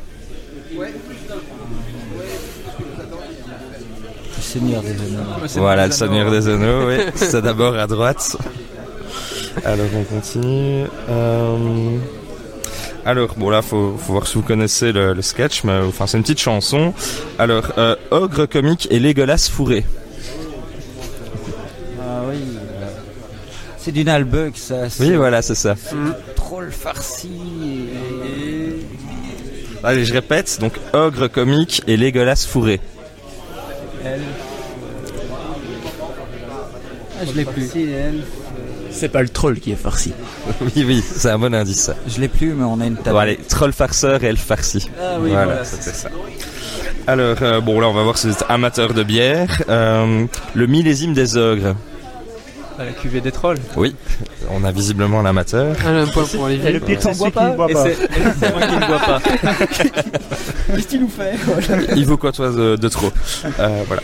[4.37, 5.47] Le Seigneur des Anneaux.
[5.55, 6.97] Voilà, le Seigneur des Anneaux, oui.
[7.15, 8.37] C'est d'abord à droite.
[9.65, 10.85] Alors, on continue.
[11.09, 11.97] Euh,
[13.05, 16.17] Alors, bon là, faut, faut voir si vous connaissez le, le sketch, mais enfin, c'est
[16.17, 16.93] une petite chanson.
[17.37, 19.85] Alors, euh, Ogre comique et Légolas fourré.
[22.33, 22.39] Oui.
[22.81, 22.85] euh,
[23.77, 24.89] C'est du Nalbuck, ça.
[24.89, 25.75] c'est Oui, voilà, c'est ça.
[26.35, 27.29] Troll farci.
[28.25, 28.85] et-
[29.85, 30.59] Allez, je répète.
[30.61, 32.79] Donc, Ogre comique et Légolas fourré.
[37.19, 37.69] Ah, je l'ai plus.
[38.91, 40.13] C'est pas le troll qui est farci.
[40.61, 41.95] Oui, oui, c'est un bon indice, ça.
[42.07, 43.11] Je l'ai plus, mais on a une table.
[43.11, 44.89] Bon, allez, troll farceur et elfe farci.
[45.01, 46.09] Ah oui, voilà, voilà, c'était ça.
[47.07, 49.61] Alors, euh, bon, là, on va voir si vous êtes amateur de bière.
[49.69, 51.75] Euh, le millésime des ogres.
[52.79, 53.59] À la cuvée des trolls.
[53.77, 53.95] Oui,
[54.49, 55.75] on a visiblement un amateur.
[55.85, 56.71] Un point pour Et Olivier.
[56.71, 57.83] le pire, c'est bois qui ne boit Et pas.
[57.83, 57.91] c'est
[58.49, 59.21] et moi qui ne bois pas.
[60.75, 61.33] Qu'est-ce qu'il nous fait
[61.95, 63.11] Il vaut quoi, toi, de, de trop
[63.59, 64.01] Euh, Voilà.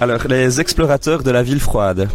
[0.00, 2.08] Alors, les explorateurs de la ville froide.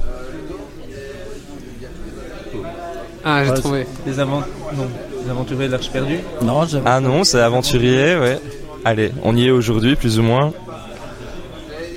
[3.25, 3.85] Ah, j'ai trouvé.
[4.05, 4.39] Les, avant...
[4.75, 4.87] non,
[5.25, 6.19] les aventuriers de l'Arche perdue.
[6.41, 6.83] Non, j'avais.
[6.89, 8.39] Ah non, c'est aventurier, ouais.
[8.85, 10.53] Allez, on y est aujourd'hui, plus ou moins.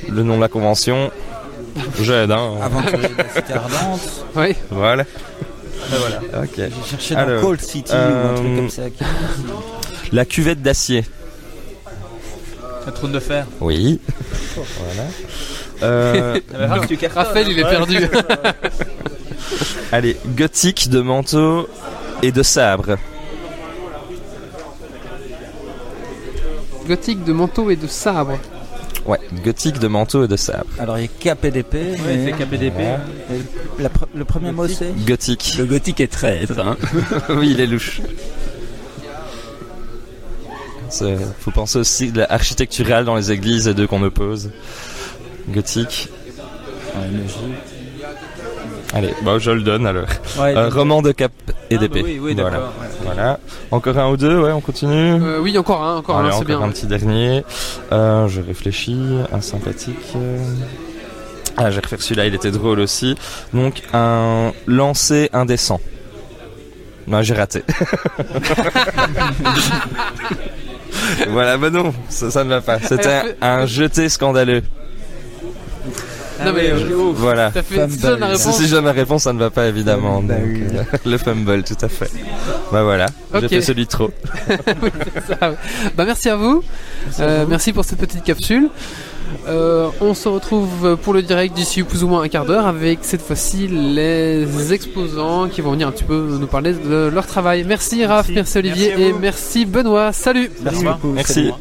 [0.08, 1.10] Le nom de la convention.
[2.00, 2.54] J'aide, hein.
[2.62, 4.24] Aventurier de la Cité Ardente.
[4.36, 4.54] Oui.
[4.70, 5.04] Voilà.
[5.04, 6.42] Ben voilà.
[6.44, 6.50] Ok.
[6.56, 8.90] J'ai cherché dans Alors, Cold City ou un truc euh, comme ça.
[8.90, 9.04] qui-
[10.12, 11.04] La cuvette d'acier.
[12.86, 13.46] Un trône de fer.
[13.60, 14.00] Oui.
[14.54, 15.08] voilà.
[15.82, 17.10] Euh, cartonnes.
[17.14, 17.98] Raphaël, il est perdu.
[19.92, 21.68] allez, gothique de manteau
[22.22, 22.96] et de sabre.
[26.86, 28.38] Gothique de manteau et de sabre.
[29.10, 30.66] Ouais, gothique de manteau et de sabre.
[30.78, 31.74] Alors il y a KPDP.
[31.74, 32.80] Ouais, il mais- fait KPDP.
[33.80, 34.92] La pr- le premier mot c'est?
[35.04, 35.56] Gothique.
[35.58, 36.76] Le gothique est traître, hein.
[37.30, 38.00] oui, il est louche.
[40.88, 44.50] C'est- faut penser aussi de l'architectural dans les églises et deux qu'on oppose.
[45.48, 46.08] Gothique.
[48.92, 50.06] Allez, bah je le donne alors.
[50.38, 51.30] Ouais, Euh, roman de cap
[51.70, 52.02] et Ah, d'épée.
[52.02, 52.58] bah oui, oui, voilà.
[52.58, 52.64] ouais.
[53.04, 53.38] voilà.
[53.70, 55.12] Encore un ou deux, ouais, on continue.
[55.22, 56.60] Euh, oui, encore un, encore Allez, un, c'est bien.
[56.60, 57.44] un petit dernier.
[57.92, 58.98] Euh, je réfléchis.
[59.32, 59.96] Un sympathique.
[61.56, 63.14] Ah, j'ai refait celui-là, il était drôle aussi.
[63.54, 65.80] Donc, un lancer indécent.
[67.06, 67.62] Non, j'ai raté.
[71.28, 72.78] voilà, bah non, ça, ça ne va pas.
[72.80, 74.62] C'était un jeté scandaleux.
[76.44, 77.50] Non, mais oh, Voilà.
[77.52, 78.56] t'as fait ça Si, réponse.
[78.56, 80.22] si je donne la réponse, ça ne va pas évidemment.
[80.22, 82.10] Bah donc, euh, le fumble, tout à fait.
[82.72, 83.40] Bah voilà, Ok.
[83.42, 84.10] j'ai fait celui trop.
[84.82, 84.90] Oui,
[85.28, 85.54] ça.
[85.96, 86.62] Bah, merci à vous.
[87.20, 88.68] Euh, merci pour cette petite capsule.
[89.48, 92.98] Euh, on se retrouve pour le direct d'ici plus ou moins un quart d'heure avec
[93.02, 97.64] cette fois-ci les exposants qui vont venir un petit peu nous parler de leur travail.
[97.66, 99.18] Merci Raph, merci, Olivier Merci et vous.
[99.20, 100.12] merci Benoît.
[100.12, 101.12] Salut Merci beaucoup.
[101.12, 101.52] Merci.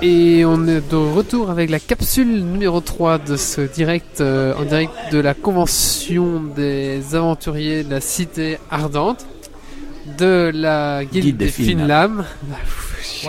[0.00, 4.64] Et on est de retour avec la capsule numéro 3 de ce direct euh, en
[4.64, 9.26] direct de la convention des aventuriers de la cité ardente
[10.16, 12.24] de la guilde, Guilde des, des fines fines lames.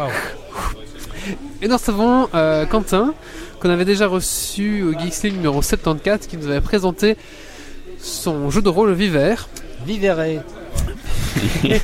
[1.61, 3.15] Et nous recevons euh, Quentin
[3.59, 7.17] qu'on avait déjà reçu au Geeksling numéro 74 qui nous avait présenté
[7.97, 9.35] son jeu de rôle Viver.
[9.85, 10.43] Vivere.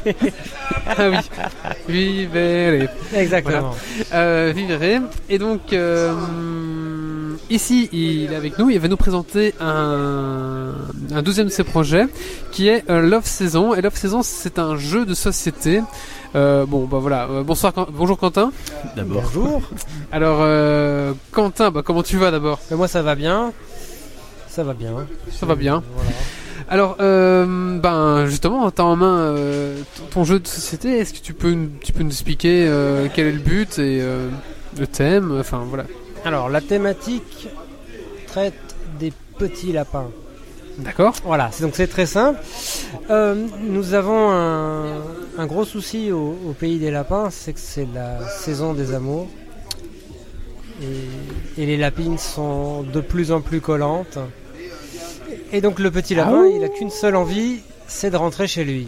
[0.87, 2.89] Ah oui, Vivere.
[3.15, 3.75] Exactement.
[4.13, 5.01] Euh, Vivere.
[5.29, 6.13] Et donc, euh,
[7.49, 8.69] ici, il est avec nous.
[8.69, 10.73] Il va nous présenter un,
[11.11, 12.05] un deuxième de ses projets
[12.51, 13.73] qui est euh, Love Saison.
[13.73, 15.81] Et Love Saison, c'est un jeu de société.
[16.35, 17.27] Euh, bon, bah voilà.
[17.29, 18.51] Euh, bonsoir, bonjour Quentin.
[18.95, 19.23] D'abord.
[19.23, 19.61] Bonjour.
[20.11, 22.59] Alors, euh, Quentin, bah, comment tu vas d'abord?
[22.69, 23.53] Mais moi ça va bien.
[24.49, 25.07] Ça va bien.
[25.31, 25.81] Ça va bien.
[25.95, 26.11] Voilà.
[26.67, 29.77] Alors, euh, ben justement, t'as en main euh,
[30.11, 30.97] ton- jeu de société.
[30.97, 33.99] Est-ce que tu peux, nous- tu peux nous expliquer euh, quel est le but et
[34.01, 34.29] euh,
[34.79, 35.85] le thème Enfin voilà.
[36.23, 37.47] Alors, la thématique
[38.27, 38.55] traite
[38.99, 40.07] des petits lapins.
[40.79, 41.13] D'accord.
[41.23, 42.39] Voilà, c'est- donc c'est très simple.
[43.61, 44.95] Nous avons un,
[45.37, 49.27] un gros souci au, au pays des lapins, c'est que c'est la saison des amours.
[50.81, 54.17] Et, et les lapines sont de plus en plus collantes.
[55.51, 58.87] Et donc le petit lapin, il a qu'une seule envie, c'est de rentrer chez lui.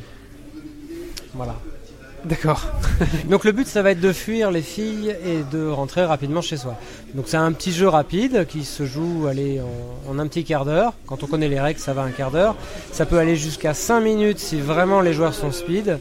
[1.34, 1.56] Voilà.
[2.26, 2.66] D'accord.
[3.30, 6.58] Donc le but, ça va être de fuir les filles et de rentrer rapidement chez
[6.58, 6.76] soi.
[7.14, 10.66] Donc c'est un petit jeu rapide qui se joue allez, en, en un petit quart
[10.66, 10.94] d'heure.
[11.06, 12.56] Quand on connaît les règles, ça va un quart d'heure.
[12.92, 16.00] Ça peut aller jusqu'à 5 minutes si vraiment les joueurs sont speed.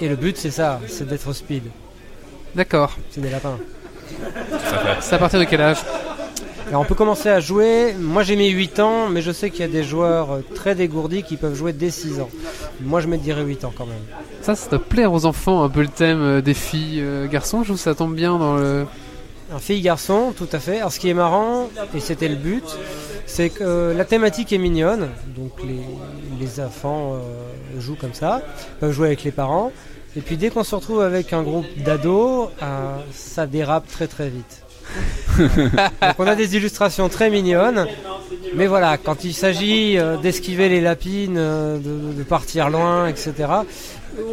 [0.00, 1.64] Et le but, c'est ça, c'est d'être speed.
[2.54, 2.96] D'accord.
[3.10, 3.58] C'est des lapins.
[5.00, 5.78] C'est à partir de quel âge?
[6.72, 7.94] Alors on peut commencer à jouer.
[8.00, 10.74] Moi j'ai mis 8 ans, mais je sais qu'il y a des joueurs euh, très
[10.74, 12.30] dégourdis qui peuvent jouer dès 6 ans.
[12.80, 14.02] Moi je me dirais 8 ans quand même.
[14.40, 17.58] Ça, ça doit plaire aux enfants un peu le thème euh, des filles euh, garçons.
[17.58, 18.86] Je trouve que ça tombe bien dans le.
[19.54, 20.78] Un fille-garçon, tout à fait.
[20.78, 22.64] Alors ce qui est marrant, et c'était le but,
[23.26, 25.08] c'est que euh, la thématique est mignonne.
[25.36, 25.80] Donc les,
[26.40, 28.42] les enfants euh, jouent comme ça,
[28.80, 29.72] peuvent jouer avec les parents.
[30.16, 34.28] Et puis dès qu'on se retrouve avec un groupe d'ados, euh, ça dérape très très
[34.28, 34.62] vite.
[35.38, 37.86] Donc on a des illustrations très mignonnes.
[38.54, 43.48] Mais voilà, quand il s'agit euh, d'esquiver les lapines, euh, de, de partir loin, etc.,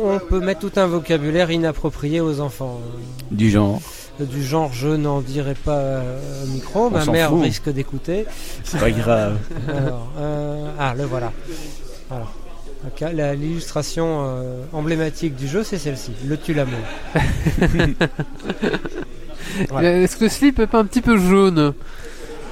[0.04, 2.82] on peut mettre tout un vocabulaire inapproprié aux enfants.
[3.32, 3.80] Du genre.
[4.20, 7.42] Du genre, je n'en dirai pas euh, au micro, On ma mère fout.
[7.42, 8.26] risque d'écouter.
[8.66, 9.38] C'est pas grave.
[9.70, 11.32] Alors, euh, ah, le voilà.
[13.36, 16.38] L'illustration euh, emblématique du jeu, c'est celle-ci, le.
[16.38, 16.78] Voilà.
[19.72, 21.74] Euh, Est-ce que le slip est pas un petit peu jaune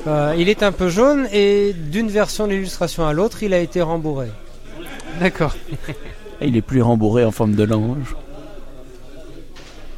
[0.08, 3.60] Euh, il est un peu jaune et d'une version de l'illustration à l'autre, il a
[3.60, 4.28] été rembourré.
[5.20, 5.56] D'accord.
[6.42, 8.16] Il est plus rembourré en forme de l'ange.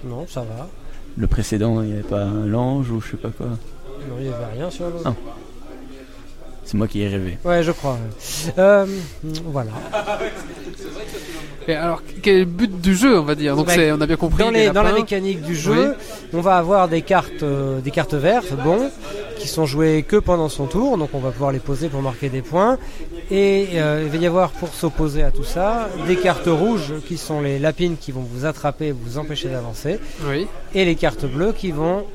[0.06, 0.68] Non, ça va.
[1.18, 3.48] Le précédent, il n'y avait pas un l'ange ou je sais pas quoi.
[3.48, 5.04] Non, il n'y avait rien sur l'autre.
[5.06, 5.14] Ah.
[6.70, 7.40] C'est moi qui ai rêvé.
[7.44, 7.94] Ouais, je crois.
[7.94, 8.54] ouais.
[8.60, 8.86] Euh,
[9.46, 9.72] voilà.
[11.68, 13.56] Et alors, quel est le but du jeu, on va dire?
[13.56, 14.44] Donc, Bah, on a bien compris.
[14.44, 15.96] Dans, les les- dans la mécanique du jeu,
[16.34, 18.90] on va avoir des cartes, euh, des cartes vertes, bon,
[19.38, 22.30] qui sont jouées que pendant son tour, donc on va pouvoir les poser pour marquer
[22.30, 22.78] des points.
[23.32, 27.18] Et euh, il va y avoir pour s'opposer à tout ça des cartes rouges qui
[27.18, 30.48] sont les lapines qui vont vous attraper, et vous empêcher d'avancer, Oui.
[30.74, 32.06] et les cartes bleues qui vont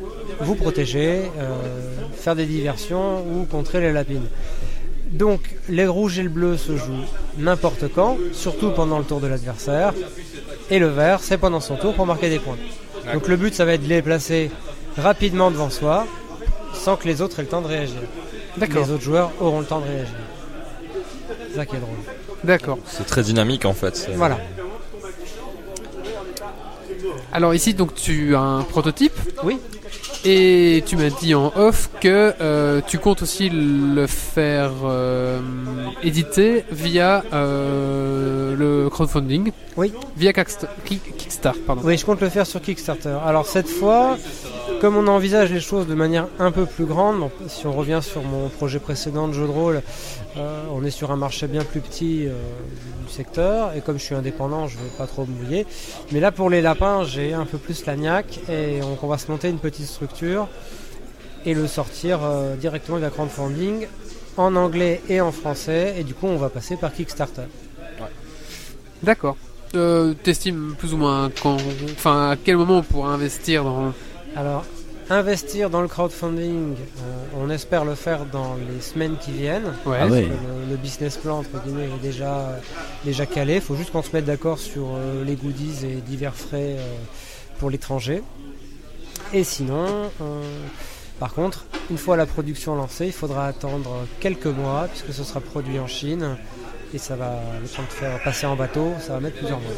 [0.41, 1.57] vous protéger, euh,
[2.17, 4.27] faire des diversions ou contrer les lapines.
[5.11, 7.07] Donc les rouges et le bleu se jouent
[7.39, 9.93] n'importe quand, surtout pendant le tour de l'adversaire.
[10.71, 12.57] Et le vert, c'est pendant son tour pour marquer des points.
[13.13, 14.51] Donc le but, ça va être de les placer
[14.97, 16.07] rapidement devant soi,
[16.73, 18.01] sans que les autres aient le temps de réagir.
[18.57, 18.85] D'accord.
[18.85, 20.15] Les autres joueurs auront le temps de réagir.
[21.49, 21.97] C'est ça qui est drôle.
[22.43, 22.79] D'accord.
[22.87, 24.11] C'est très dynamique en fait.
[24.17, 24.39] Voilà.
[27.33, 29.17] Alors ici, donc tu as un prototype.
[29.43, 29.59] Oui.
[30.27, 35.39] Et tu m'as dit en off que euh, tu comptes aussi le faire euh,
[36.03, 39.53] éditer via euh, le crowdfunding.
[39.77, 39.93] Oui.
[40.17, 41.83] Via Kickst- Kick- Kickstarter, pardon.
[41.85, 43.17] Oui, je compte le faire sur Kickstarter.
[43.27, 44.17] Alors cette fois,
[44.81, 48.23] comme on envisage les choses de manière un peu plus grande, si on revient sur
[48.23, 49.83] mon projet précédent de jeu de rôle,
[50.37, 52.33] euh, on est sur un marché bien plus petit euh,
[53.05, 55.67] du secteur, et comme je suis indépendant, je ne vais pas trop me mouiller.
[56.13, 59.19] Mais là, pour les lapins, j'ai un peu plus la niaque, et donc on va
[59.19, 60.49] se monter une petite structure
[61.47, 63.87] et le sortir euh, directement via crowdfunding
[64.37, 67.43] en anglais et en français, et du coup, on va passer par Kickstarter.
[69.03, 69.37] D'accord.
[69.75, 71.57] Euh, T'estimes plus ou moins quand,
[71.93, 73.93] enfin à quel moment on pourra investir dans
[74.37, 74.65] Alors,
[75.11, 79.73] investir dans le crowdfunding, euh, on espère le faire dans les semaines qui viennent.
[79.85, 79.99] Ouais.
[80.01, 80.23] Ah ouais.
[80.23, 82.59] Le, le business plan entre guillemets est déjà,
[83.05, 83.57] déjà calé.
[83.57, 86.95] Il faut juste qu'on se mette d'accord sur euh, les goodies et divers frais euh,
[87.59, 88.23] pour l'étranger.
[89.33, 89.87] Et sinon,
[90.23, 90.43] euh,
[91.19, 95.41] par contre, une fois la production lancée, il faudra attendre quelques mois puisque ce sera
[95.41, 96.37] produit en Chine.
[96.93, 99.73] Et ça va, le temps de faire passer en bateau, ça va mettre plusieurs mois.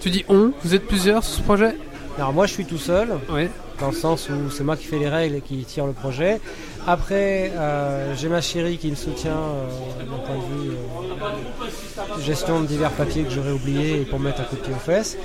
[0.00, 1.76] Tu dis on Vous êtes plusieurs sur ce projet?
[2.18, 3.48] Alors moi je suis tout seul, Oui.
[3.80, 6.40] dans le sens où c'est moi qui fais les règles et qui tire le projet.
[6.86, 9.68] Après, euh, j'ai ma chérie qui me soutient euh,
[10.00, 14.24] d'un point de vue euh, gestion de divers papiers que j'aurais oubliés et pour me
[14.26, 15.16] mettre un coup de pied aux fesses.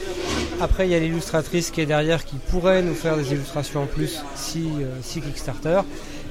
[0.61, 3.87] Après, il y a l'illustratrice qui est derrière qui pourrait nous faire des illustrations en
[3.87, 5.81] plus si, euh, si Kickstarter.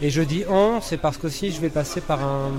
[0.01, 2.51] Et je dis on, c'est parce qu'aussi je vais passer par un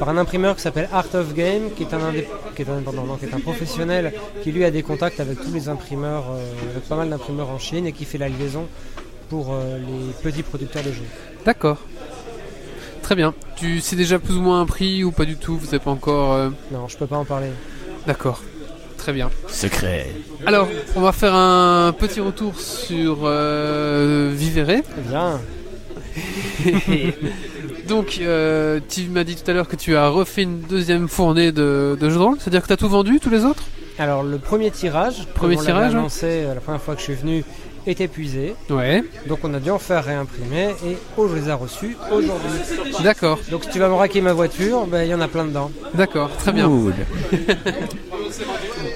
[0.00, 2.72] par un imprimeur qui s'appelle Art of Game, qui est un, indép- qui est un
[2.74, 6.24] indépendant, non, qui est un professionnel, qui lui a des contacts avec tous les imprimeurs,
[6.32, 8.66] euh, avec pas mal d'imprimeurs en Chine et qui fait la liaison
[9.28, 11.04] pour euh, les petits producteurs de jeux.
[11.44, 11.76] D'accord.
[13.02, 13.34] Très bien.
[13.56, 15.56] Tu sais déjà plus ou moins un prix ou pas du tout?
[15.58, 16.32] Vous n'avez pas encore.
[16.32, 17.48] euh, Non, je peux pas en parler.
[18.06, 18.42] D'accord.
[18.96, 19.30] Très bien.
[19.48, 20.06] Secret.
[20.46, 24.80] Alors, on va faire un petit retour sur euh, Vivere.
[24.98, 25.40] Eh bien,
[27.90, 31.50] Donc, euh, tu m'as dit tout à l'heure que tu as refait une deuxième fournée
[31.50, 32.36] de, de jeux de rôle.
[32.38, 33.64] C'est-à-dire que tu as tout vendu, tous les autres?
[33.98, 35.98] Alors le premier tirage, Premier comme on tirage, ouais.
[35.98, 37.44] annoncé euh, la première fois que je suis venu,
[37.88, 38.54] est épuisé.
[38.70, 39.02] Ouais.
[39.26, 42.60] Donc on a dû en faire réimprimer et oh, je les ai reçus aujourd'hui.
[43.02, 43.38] D'accord.
[43.50, 45.70] Donc si tu vas me raquer ma voiture, ben, il y en a plein dedans.
[45.94, 46.30] D'accord.
[46.38, 46.66] Très bien.
[46.66, 46.94] Cool.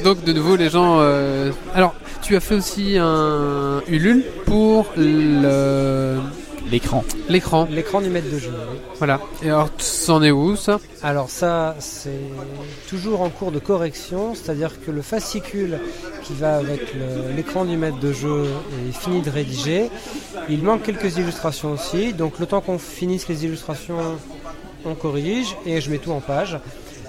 [0.05, 0.99] Donc, de nouveau, les gens.
[1.01, 6.19] euh, Alors, tu as fait aussi un Ulule pour le-
[6.71, 7.05] L'écran.
[7.29, 7.69] l'écran.
[7.71, 8.51] L'écran du maître de jeu.
[8.51, 8.79] oui.
[8.99, 9.21] Voilà.
[9.43, 10.81] Et alors, c'en est où ça?
[11.03, 12.11] Alors ça, c'est
[12.89, 15.79] toujours en cours de correction, c'est-à-dire que le fascicule
[16.23, 16.81] qui va avec
[17.37, 18.47] l'écran du maître de jeu
[18.89, 19.91] est fini de rédiger.
[20.49, 23.99] Il manque quelques illustrations aussi, donc le temps qu'on finisse les illustrations,
[24.85, 26.59] on corrige et je mets tout en page.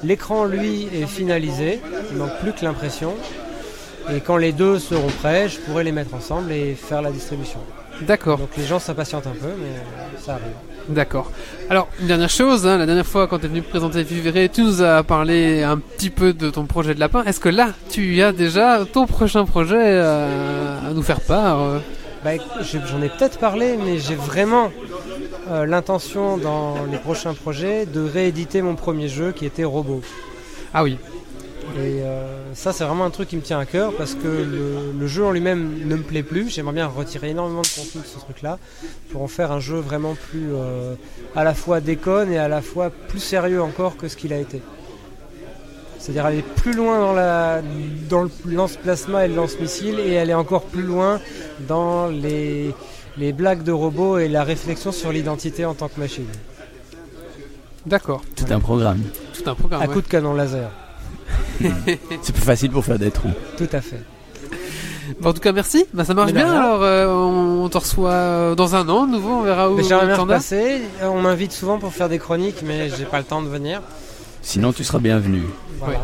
[0.04, 1.80] L'écran, lui, est finalisé,
[2.12, 3.14] il manque plus que l'impression.
[4.14, 7.60] Et quand les deux seront prêts, je pourrai les mettre ensemble et faire la distribution.
[8.02, 8.40] D'accord.
[8.40, 10.54] Donc les gens s'impatientent un peu, mais ça arrive.
[10.90, 11.32] D'accord.
[11.70, 14.62] Alors, une dernière chose, hein, la dernière fois quand tu es venu présenter Vivere, tu
[14.62, 17.24] nous as parlé un petit peu de ton projet de lapin.
[17.24, 21.80] Est-ce que là, tu as déjà ton prochain projet euh, à nous faire part euh
[22.24, 22.32] Bah,
[22.62, 24.72] J'en ai peut-être parlé, mais j'ai vraiment
[25.50, 30.02] euh, l'intention dans les prochains projets de rééditer mon premier jeu qui était Robot.
[30.74, 30.98] Ah oui.
[31.76, 34.94] Et euh, ça, c'est vraiment un truc qui me tient à cœur parce que le,
[34.98, 36.50] le jeu en lui-même ne me plaît plus.
[36.50, 38.60] J'aimerais bien retirer énormément de contenu de ce truc-là
[39.12, 40.96] pour en faire un jeu vraiment plus euh,
[41.36, 44.40] à la fois déconne et à la fois plus sérieux encore que ce qu'il a
[44.40, 44.62] été.
[46.00, 47.62] C'est-à-dire aller plus loin dans, la,
[48.10, 51.20] dans le lance-plasma et le lance-missile et aller encore plus loin
[51.68, 52.74] dans les,
[53.18, 56.28] les blagues de robots et la réflexion sur l'identité en tant que machine.
[57.86, 58.22] D'accord.
[58.36, 59.02] Tout un programme.
[59.34, 59.82] Tout un programme.
[59.82, 59.94] À ouais.
[59.94, 60.72] coup de canon laser.
[62.22, 63.32] C'est plus facile pour faire des trous.
[63.58, 64.02] Tout à fait.
[65.20, 65.86] Bon, en tout cas, merci.
[65.94, 66.46] Bah, ça marche bien.
[66.52, 66.62] rien.
[66.62, 69.30] Alors, euh, on te reçoit euh, dans un an, de nouveau.
[69.30, 70.54] On verra où t'en as.
[70.54, 73.82] Euh, On m'invite souvent pour faire des chroniques, mais j'ai pas le temps de venir.
[74.42, 75.44] Sinon, tu seras bienvenu.
[75.80, 76.00] Voilà.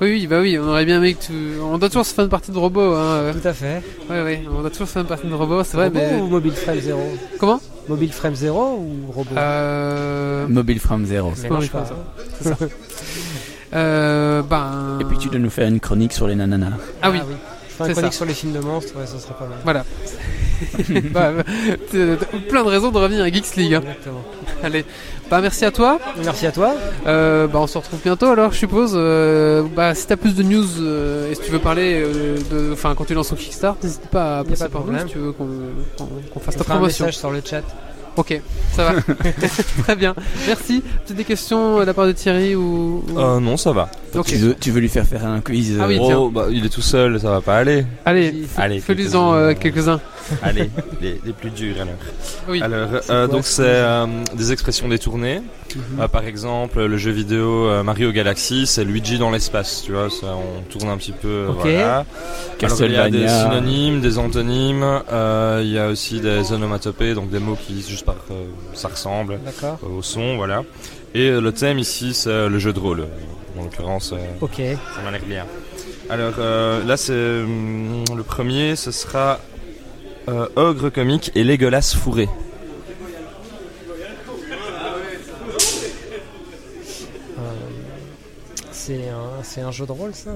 [0.00, 1.32] Oui, oui, bah oui, on aurait bien aimé que tu...
[1.60, 3.32] On doit toujours se faire une partie de robot, hein.
[3.32, 3.82] Tout à fait.
[4.08, 6.20] Ouais, ouais, on doit toujours se faire une partie de robot, c'est vrai, Robot mais...
[6.22, 7.00] ou Mobile Frame 0
[7.38, 7.60] Comment?
[7.86, 9.34] Mobile Frame 0 ou robot?
[9.36, 10.46] Euh...
[10.48, 11.32] Mobile Frame Zero.
[11.42, 11.90] Mais Mobile lâche pas.
[12.40, 12.56] C'est ça.
[13.74, 14.42] Euh...
[14.42, 14.98] Ben...
[15.00, 16.72] Et puis tu dois nous faire une chronique sur les nananas.
[17.02, 17.18] Ah oui,
[17.68, 18.16] Je ferai C'est une chronique ça.
[18.16, 19.58] sur les films de monstres, ouais, ça serait pas mal.
[19.64, 19.84] voilà.
[21.14, 21.32] bah,
[21.90, 23.74] t'as plein de raisons de revenir à Geeks League.
[23.74, 23.80] hein.
[23.82, 24.22] Exactement.
[24.62, 24.84] Allez,
[25.30, 25.98] bah merci à toi.
[26.22, 26.74] Merci à toi.
[27.06, 28.92] Euh, bah on se retrouve bientôt alors je suppose.
[28.94, 32.72] Euh, bah si t'as plus de news euh, et si tu veux parler euh, de,
[32.74, 35.18] enfin quand tu lances ton Kickstart, n'hésite pas à passer pas par nous si tu
[35.18, 35.46] veux qu'on
[35.96, 37.06] qu'on- qu'on fasse On ta fera un promotion.
[37.06, 37.62] message sur le chat.
[38.20, 38.38] Ok,
[38.76, 39.00] ça va.
[39.84, 40.14] Très bien.
[40.46, 40.80] Merci.
[40.82, 43.02] Peut-être des questions de la part de Thierry ou.
[43.10, 43.88] ou- Euh, non, ça va.
[44.26, 46.18] Tu, veux, tu veux lui faire faire un quiz Ah oui, euh, tiens.
[46.18, 47.86] Oh, bah, il est tout seul, ça va pas aller.
[48.04, 48.34] Allez.
[48.58, 50.00] Allez, fais-lui-en euh, quelques-uns.
[50.42, 51.94] Allez, les, les plus durs alors.
[52.48, 52.62] Oui.
[52.62, 55.40] Alors, C'est euh, quoi, donc ce c'est euh, des expressions détournées.
[55.74, 56.00] Mhm.
[56.00, 60.08] Euh, par exemple, le jeu vidéo euh, Mario Galaxy, c'est Luigi dans l'espace, tu vois,
[60.10, 61.46] ça, on tourne un petit peu.
[61.48, 61.58] Ok.
[61.62, 62.04] Voilà.
[62.62, 67.14] Alors, il y a des synonymes, des antonymes, euh, il y a aussi des onomatopées,
[67.14, 68.44] donc des mots qui juste par euh,
[68.74, 69.78] ça ressemble D'accord.
[69.84, 70.62] euh, au son, voilà.
[71.14, 73.06] Et euh, le thème ici, c'est le jeu de rôle.
[73.58, 74.56] En l'occurrence, euh, Ok.
[74.58, 75.44] ça m'a l'air bien.
[76.08, 79.38] Alors euh, là, c'est hum, le premier, ce sera
[80.30, 82.28] euh, Ogre comique et Legolas fourré.
[87.38, 87.42] Euh,
[88.72, 90.30] c'est un, c'est un jeu de rôle, ça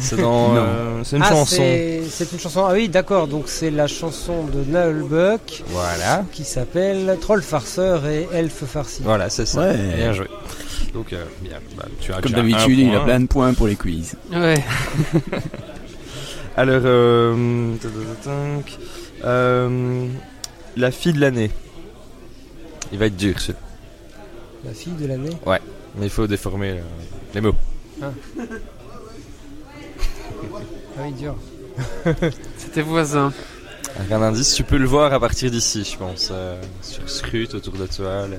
[0.00, 0.56] C'est dans, Non.
[0.56, 1.56] euh, c'est une Ah, chanson.
[1.56, 2.64] c'est- C'est une chanson.
[2.68, 3.26] Ah oui, d'accord.
[3.28, 9.02] Donc c'est la chanson de Naël Buck Voilà, qui s'appelle Troll farceur et Elfe farci.
[9.02, 9.60] voilà, c'est ça.
[9.60, 9.76] Ouais.
[9.96, 10.26] Bien joué.
[10.94, 13.76] Donc euh, bien, bah, tu as Comme d'habitude, il a plein de points pour les
[13.76, 14.14] quiz.
[14.32, 14.62] Ouais.
[16.56, 17.74] Alors, euh,
[19.24, 20.06] euh,
[20.76, 21.50] la fille de l'année.
[22.92, 23.58] Il va être dur, celui
[24.64, 25.30] La fille de l'année?
[25.96, 26.82] mais il faut déformer euh,
[27.34, 27.54] les mots.
[28.02, 28.10] Ah
[30.98, 31.36] oui, dur.
[32.56, 33.32] C'était voisin.
[33.98, 36.28] Alors, un indice, tu peux le voir à partir d'ici, je pense.
[36.30, 38.26] euh, sur Scrut, autour de toi.
[38.28, 38.36] les-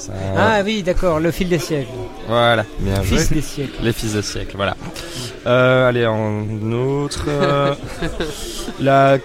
[0.00, 1.20] Ça- Ah oui, d'accord.
[1.20, 1.88] Le fil des siècles.
[2.28, 3.18] Voilà, bien joué.
[3.18, 3.72] Fils des siècles.
[3.82, 4.76] Les fils de siècle, voilà.
[5.46, 7.26] Euh, allez, en autre.
[7.28, 7.74] euh,
[8.80, 9.18] la...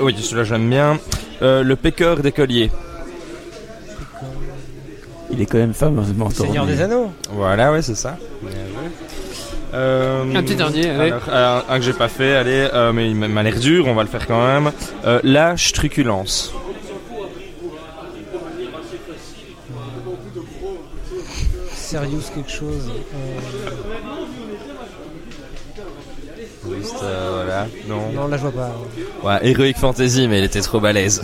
[0.00, 0.98] Oui, celui-là j'aime bien.
[1.42, 2.70] Euh, le pécor d'écolier.
[5.30, 7.12] Il est quand même fameusement Seigneur des Anneaux.
[7.32, 8.16] Voilà, ouais, c'est ça.
[8.42, 8.88] Bien joué.
[9.74, 11.10] Euh, Un petit dernier, allez.
[11.12, 13.86] alors, alors, un que j'ai pas fait, allez, euh, mais il m'a m'a l'air dur,
[13.86, 14.72] on va le faire quand même.
[15.06, 16.52] Euh, Lâche truculence.
[21.90, 22.90] Serious quelque chose.
[23.14, 23.40] euh,
[26.78, 27.66] Juste, euh, voilà.
[27.88, 28.12] Non.
[28.14, 28.72] Non, là je vois pas.
[29.24, 31.22] Ouais, Heroic Fantasy, mais il était trop balèze.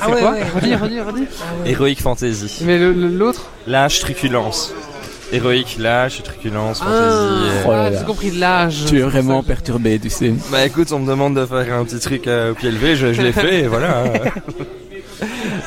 [0.00, 0.42] Ah ouais, quoi ouais.
[0.54, 1.26] Redis, redis, redis.
[1.40, 1.70] Ah ouais.
[1.70, 2.62] Heroic Fantasy.
[2.64, 4.72] Mais le- le- l'autre Lâche, truculence.
[5.30, 6.98] Héroïque, lâche, truculence, fantasy.
[7.00, 7.98] Ah, Oh là ah, là.
[8.00, 8.84] j'ai compris de l'âge.
[8.86, 10.34] Tu es vraiment perturbé, tu sais.
[10.50, 13.12] Bah écoute, on me demande de faire un petit truc euh, au pied levé, je,
[13.14, 14.04] je l'ai fait, et voilà.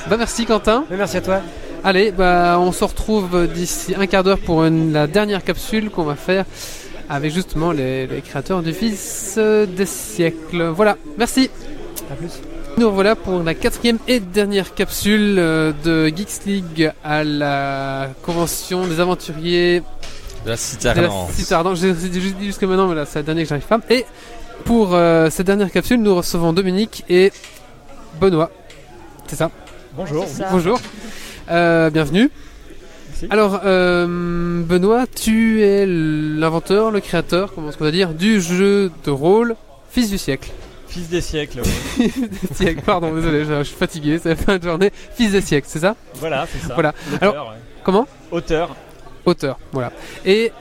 [0.09, 0.83] Bah merci Quentin.
[0.91, 1.41] Mais merci à toi.
[1.87, 6.03] Allez, bah on se retrouve d'ici un quart d'heure pour une- la dernière capsule qu'on
[6.03, 6.43] va faire
[7.09, 10.63] avec justement les, les créateurs du Fils des siècles.
[10.63, 11.51] Voilà, merci.
[12.11, 12.31] À plus.
[12.77, 18.85] Nous revoilà pour la quatrième et dernière capsule euh, de Geeks League à la convention
[18.87, 19.81] des aventuriers
[20.45, 21.31] La cité de la ardente.
[21.33, 21.77] Cité Ardente.
[21.77, 23.79] J'ai j'ai juste dit jusque maintenant, mais là c'est la dernière que j'arrive pas.
[23.91, 24.05] Et
[24.65, 27.31] pour euh, cette dernière capsule, nous recevons Dominique et
[28.19, 28.49] Benoît.
[29.27, 29.51] C'est ça?
[29.95, 30.25] Bonjour.
[30.51, 30.79] Bonjour.
[31.49, 32.29] Euh, bienvenue.
[33.09, 33.27] Merci.
[33.29, 38.91] Alors, euh, Benoît, tu es l'inventeur, le créateur, comment est-ce qu'on va dire, du jeu
[39.05, 39.55] de rôle
[39.89, 40.51] Fils du siècle.
[40.87, 41.59] Fils des siècles.
[41.61, 42.07] ouais.
[42.47, 44.91] Des siècles, Pardon, désolé, je, je suis fatigué, c'est la fin de journée.
[45.15, 46.73] Fils des siècles, c'est ça voilà, c'est ça.
[46.73, 46.93] Voilà.
[47.21, 47.29] Ouais.
[47.83, 48.75] Comment Auteur.
[49.25, 49.91] Auteur, voilà.
[50.25, 50.51] Et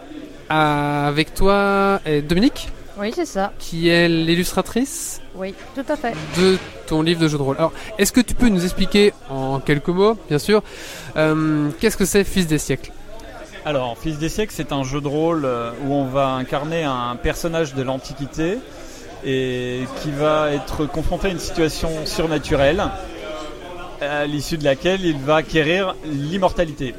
[0.51, 2.69] euh, avec toi, Dominique,
[2.99, 3.53] Oui, c'est ça.
[3.59, 6.15] qui est l'illustratrice Oui, tout à fait.
[6.39, 7.57] de ton livre de jeu de rôle.
[7.57, 10.63] Alors, est-ce que tu peux nous expliquer en quelques mots, bien sûr,
[11.17, 12.93] euh, qu'est-ce que c'est Fils des siècles?
[13.65, 17.17] Alors, Fils des siècles, c'est un jeu de rôle euh, où on va incarner un
[17.17, 18.59] personnage de l'Antiquité
[19.25, 22.85] et qui va être confronté à une situation surnaturelle
[24.03, 26.95] à l'issue de laquelle il va acquérir l'immortalité.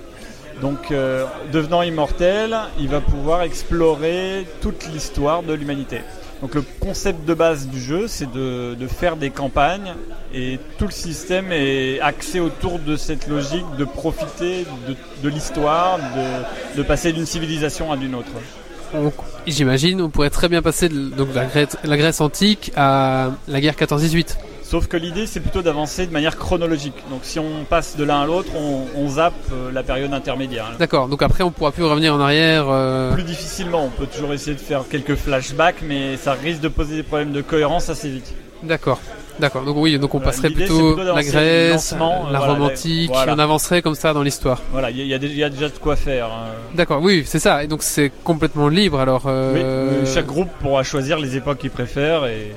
[0.61, 5.99] Donc, euh, devenant immortel, il va pouvoir explorer toute l'histoire de l'humanité.
[6.41, 9.93] Donc, le concept de base du jeu, c'est de, faire des campagnes
[10.33, 14.65] et tout le système est axé autour de cette logique de profiter
[15.23, 15.99] de, l'histoire,
[16.75, 18.31] de, passer d'une civilisation à d'une autre.
[19.47, 21.25] J'imagine, on pourrait très bien passer de,
[21.83, 24.35] la Grèce antique à la guerre 14-18.
[24.75, 26.95] Sauf que l'idée, c'est plutôt d'avancer de manière chronologique.
[27.09, 30.65] Donc, si on passe de l'un à l'autre, on, on zappe euh, la période intermédiaire.
[30.77, 32.65] D'accord, donc après on pourra plus revenir en arrière.
[32.67, 36.67] euh, Plus difficilement, on peut toujours essayer de faire quelques flashbacks, mais ça risque de
[36.67, 38.33] poser des problèmes de cohérence assez vite.
[38.63, 38.99] D'accord,
[39.39, 39.63] d'accord.
[39.63, 43.33] Donc oui, donc on passerait plutôt plutôt la Grèce, lancement, la voilà, Rome antique, voilà.
[43.33, 44.61] on avancerait comme ça dans l'histoire.
[44.73, 46.25] Voilà, il y, a- y y déjà de quoi faire.
[46.25, 46.47] hein.
[46.73, 47.63] D'accord, oui, c'est ça.
[47.63, 49.21] Et donc c'est complètement libre alors.
[49.25, 52.51] Oui, euh, euh, chaque groupe pourra choisir les époques qu'il préfère et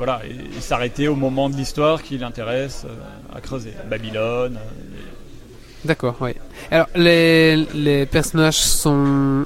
[0.00, 3.74] voilà, et, et s'arrêter au moment de l'histoire qui l'intéresse euh, à creuser.
[3.90, 4.56] Babylone.
[4.56, 6.32] euh, D'accord, oui.
[6.70, 9.44] Alors les, les personnages sont,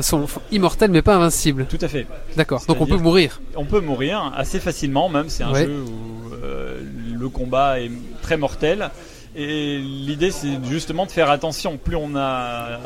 [0.00, 1.66] sont immortels mais pas invincibles.
[1.66, 2.06] Tout à fait.
[2.36, 3.40] D'accord, donc on peut mourir.
[3.56, 5.64] On peut mourir assez facilement, même c'est un Ouais.
[5.66, 6.80] jeu où euh,
[7.18, 7.90] le combat est
[8.22, 8.90] très mortel.
[9.34, 11.78] Et l'idée, c'est justement de faire attention.
[11.78, 12.76] Plus on a, euh,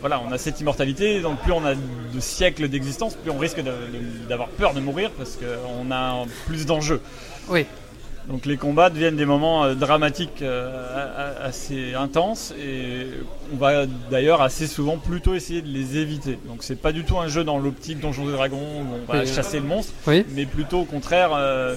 [0.00, 3.60] voilà, on a cette immortalité, donc plus on a de siècles d'existence, plus on risque
[4.28, 7.00] d'avoir peur de mourir parce qu'on a plus d'enjeux.
[7.48, 7.66] Oui.
[8.28, 13.08] Donc les combats deviennent des moments euh, dramatiques euh, assez intenses et
[13.52, 16.38] on va d'ailleurs assez souvent plutôt essayer de les éviter.
[16.46, 19.22] Donc c'est pas du tout un jeu dans l'optique Donjons et Dragons où on va
[19.22, 19.26] Oui.
[19.26, 20.24] chasser le monstre, Oui.
[20.36, 21.30] mais plutôt au contraire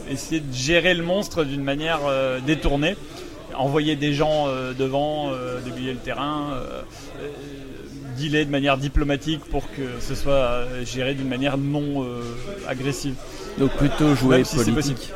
[0.09, 2.01] essayer de gérer le monstre d'une manière
[2.45, 2.95] détournée,
[3.57, 6.51] envoyer des gens euh, devant, euh, déblayer le terrain.
[6.53, 6.81] euh,
[8.17, 12.05] dealer de manière diplomatique pour que ce soit géré d'une manière non
[12.65, 13.15] agressive.
[13.57, 15.11] Donc plutôt jouer si politique.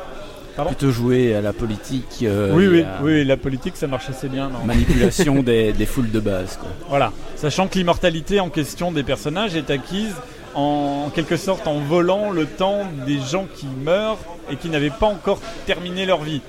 [0.54, 0.70] Pardon?
[0.72, 2.18] Plutôt jouer à la politique.
[2.24, 4.50] euh, oui, oui, à oui, la politique ça marche assez bien.
[4.50, 4.58] non?
[4.66, 6.58] Manipulation des, des foules de base.
[6.58, 6.68] Quoi.
[6.90, 10.14] Voilà, sachant que l'immortalité en question des personnages est acquise
[10.54, 14.18] en, en quelque sorte en volant le temps des gens qui meurent
[14.50, 16.42] et qui n'avaient pas encore terminé leur vie.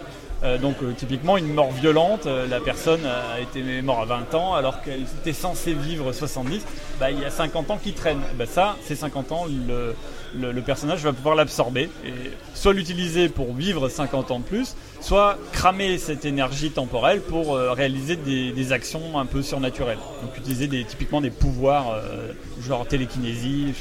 [0.43, 4.33] Euh, donc euh, typiquement une mort violente, euh, la personne a été morte à 20
[4.33, 6.65] ans alors qu'elle était censée vivre 70,
[6.99, 8.23] bah, il y a 50 ans qui traînent.
[8.35, 9.95] Bah, ça, ces 50 ans, le,
[10.39, 12.13] le- personnage va pouvoir l'absorber et
[12.53, 17.71] soit l'utiliser pour vivre 50 ans de plus, soit cramer cette énergie temporelle pour euh,
[17.71, 19.97] réaliser des, actions un peu surnaturelles.
[20.21, 23.73] Donc utiliser des, typiquement des pouvoirs euh, genre télékinésie.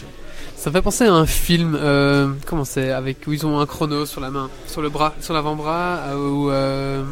[0.57, 3.67] Ça me fait penser à un film, euh, comment c'est, avec où ils ont un
[3.67, 7.03] chrono sur la main, sur le bras, sur l'avant-bras, euh,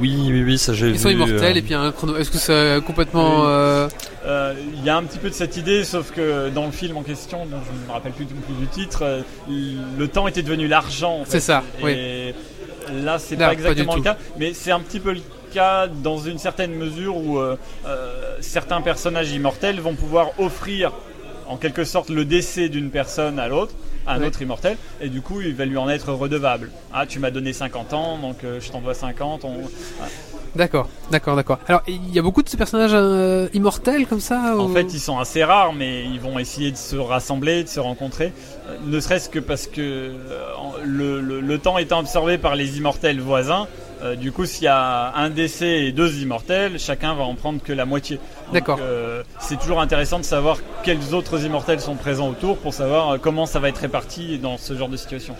[0.00, 0.92] Oui, oui, oui, ça j'ai vu.
[0.94, 2.16] ils sont immortels euh, et puis il y a un chrono.
[2.16, 3.46] Est-ce que c'est complètement Oui.
[3.48, 3.88] euh,
[4.26, 6.96] Euh, Il y a un petit peu de cette idée, sauf que dans le film
[6.96, 10.42] en question, dont je ne me rappelle plus, du- plus du titre, le temps était
[10.42, 11.20] devenu l'argent.
[11.20, 11.30] en fait.
[11.32, 13.04] C'est ça, Et oui.
[13.04, 15.20] là, c'est pas exactement le cas, mais c'est un petit peu le
[15.54, 20.92] cas dans une certaine mesure où euh, euh, certains personnages immortels vont pouvoir offrir
[21.48, 23.72] en quelque sorte le décès d'une personne à l'autre
[24.06, 24.26] à un Ouais.
[24.26, 26.70] autre immortel, et du coup il va lui en être redevable.
[26.92, 29.44] Ah, tu m'as donné 50 ans, donc euh, je t'envoie 50.
[29.44, 29.54] On...
[30.02, 30.04] Ah.
[30.54, 31.58] D'accord, d'accord, d'accord.
[31.68, 35.00] Alors, il y a beaucoup de ces personnages euh, immortels comme ça En fait, ils
[35.00, 38.32] sont assez rares, mais ils vont essayer de se rassembler, de se rencontrer,
[38.68, 40.12] euh, ne serait-ce que parce que
[40.84, 43.66] le- le temps étant absorbé par les immortels voisins.
[44.06, 47.62] Euh, du coup, s'il y a un décès et deux immortels, chacun va en prendre
[47.62, 48.18] que la moitié.
[48.52, 48.78] D'accord.
[48.80, 53.18] euh, c'est toujours intéressant de savoir quels autres immortels sont présents autour pour savoir euh,
[53.18, 55.34] comment ça va être réparti dans ce genre de situation.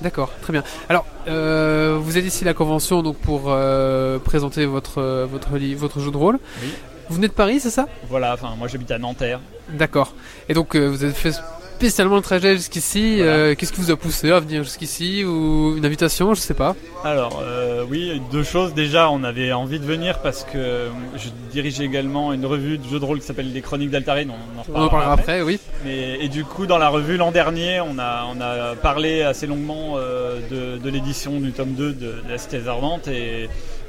[0.00, 0.62] D'accord, très bien.
[0.88, 3.54] Alors, euh, vous êtes ici à la convention donc pour
[4.24, 6.38] présenter votre votre votre jeu de rôle.
[6.62, 6.68] Oui.
[7.08, 7.86] Vous venez de Paris, c'est ça?
[8.08, 9.40] Voilà, enfin, moi j'habite à Nanterre.
[9.70, 10.14] D'accord.
[10.48, 11.32] Et donc, vous avez fait
[11.76, 13.18] spécialement le trajet jusqu'ici.
[13.20, 16.74] euh, Qu'est-ce qui vous a poussé à venir jusqu'ici ou une invitation, je sais pas.
[17.04, 18.72] Alors, euh, oui, deux choses.
[18.72, 22.98] Déjà, on avait envie de venir parce que je dirige également une revue de jeux
[22.98, 24.30] de rôle qui s'appelle Les Chroniques d'Altarine.
[24.30, 25.58] On en On en parlera après, oui.
[25.84, 29.46] Mais, et du coup, dans la revue l'an dernier, on a, on a parlé assez
[29.46, 33.48] longuement euh, de, de l'édition du tome 2 de, de la Cité des Ardentes et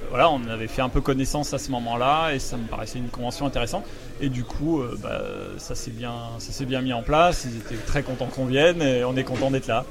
[0.10, 3.10] voilà, on avait fait un peu connaissance à ce moment-là et ça me paraissait une
[3.10, 3.86] convention intéressante.
[4.22, 5.22] Et du coup, euh, bah,
[5.58, 7.46] ça s'est bien, ça s'est bien mis en place.
[7.46, 9.86] Ils étaient très contents qu'on vienne et on est content d'être là.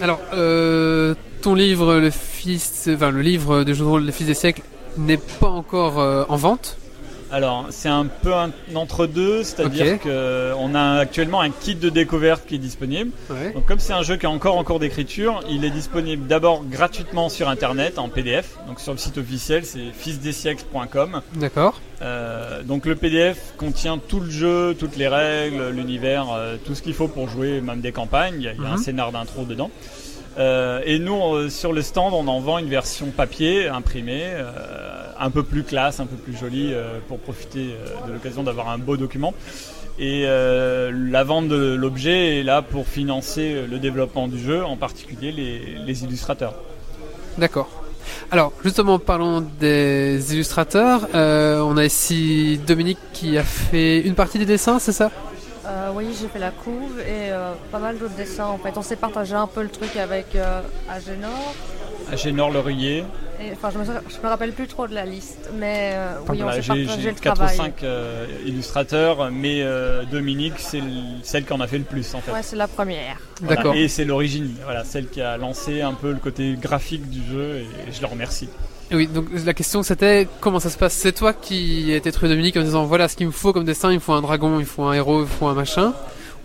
[0.00, 4.26] Alors, euh, ton livre, le fils, enfin le livre de jeu de rôle, le fils
[4.26, 4.62] des siècles,
[4.98, 6.76] n'est pas encore euh, en vente.
[7.32, 10.02] Alors, c'est un peu un entre-deux, c'est-à-dire Ok.
[10.04, 13.10] qu'on a actuellement un kit de découverte qui est disponible.
[13.28, 13.52] Ouais.
[13.52, 16.62] Donc, comme c'est un jeu qui est encore en cours d'écriture, il est disponible d'abord
[16.64, 18.56] gratuitement sur Internet, en PDF.
[18.68, 21.20] Donc, sur le site officiel, c'est fils-des-siècles.com.
[21.34, 21.80] D'accord.
[22.02, 26.82] Euh, donc, le PDF contient tout le jeu, toutes les règles, l'univers, euh, tout ce
[26.82, 28.34] qu'il faut pour jouer, même des campagnes.
[28.38, 28.82] Il y a, il y a un Mhm.
[28.82, 29.70] scénar d'intro dedans.
[30.38, 35.05] Euh, et nous, euh, sur le stand, on en vend une version papier, imprimée, euh,
[35.18, 38.68] un peu plus classe, un peu plus jolie, euh, pour profiter euh, de l'occasion d'avoir
[38.68, 39.34] un beau document.
[39.98, 44.76] Et euh, la vente de l'objet est là pour financer le développement du jeu, en
[44.76, 46.54] particulier les, les illustrateurs.
[47.38, 47.70] D'accord.
[48.30, 51.08] Alors, justement, parlons des illustrateurs.
[51.14, 55.10] Euh, on a ici Dominique qui a fait une partie des dessins, c'est ça?
[55.66, 58.46] Euh, oui, j'ai fait la couve et euh, pas mal d'autres dessins.
[58.46, 61.54] En fait, on s'est partagé un peu le truc avec euh, Agenor.
[62.12, 63.04] Agénor Laurier,
[63.40, 66.42] Et, enfin, je me, je me rappelle plus trop de la liste, mais euh, oui,
[66.42, 67.56] on s'est j'ai partagé j'ai le 4 ou travail.
[67.56, 67.74] 5
[68.46, 70.86] illustrateurs, mais euh, Dominique, c'est le-
[71.22, 72.32] celle qui en a fait le plus en fait.
[72.32, 73.16] Ouais, c'est la première.
[73.40, 73.74] Voilà, D'accord.
[73.74, 77.56] Et c'est l'origine, voilà, celle qui a lancé un peu le côté graphique du jeu
[77.58, 78.48] et je le remercie.
[78.92, 80.94] Oui, donc la question c'était comment ça se passe?
[80.94, 83.64] C'est toi qui as été trouvé Dominique en disant voilà ce qu'il me faut comme
[83.64, 85.54] dessin, il me faut un dragon, il me faut un héros, il me faut un
[85.54, 85.92] machin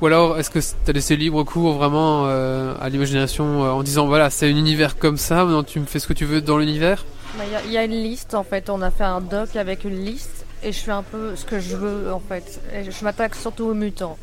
[0.01, 4.07] Ou alors est-ce que t'as laissé libre cours vraiment euh, à l'imagination euh, en disant
[4.07, 6.57] voilà c'est un univers comme ça, maintenant tu me fais ce que tu veux dans
[6.57, 7.05] l'univers?
[7.37, 8.69] Bah, Il y, a- il y a une liste en fait.
[8.69, 11.59] On a fait un doc avec une liste et je fais un peu ce que
[11.59, 12.61] je veux en fait.
[12.73, 14.17] Et je m'attaque surtout aux mutants.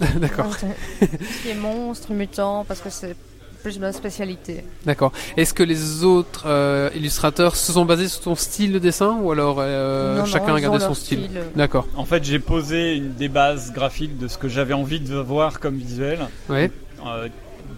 [0.16, 0.46] D'accord.
[1.00, 3.16] Ce qui est monstres, mutants, parce que c'est
[3.62, 4.64] plus ma spécialité.
[4.84, 5.12] D'accord.
[5.36, 9.30] Est-ce que les autres euh, illustrateurs se sont basés sur ton style de dessin ou
[9.30, 11.40] alors euh, Non, non, chacun a gardé son style, style.
[11.56, 11.86] D'accord.
[11.96, 15.60] En fait, j'ai posé une, des bases graphiques de ce que j'avais envie de voir
[15.60, 16.20] comme visuel.
[16.48, 16.70] Ouais.
[17.06, 17.28] Euh,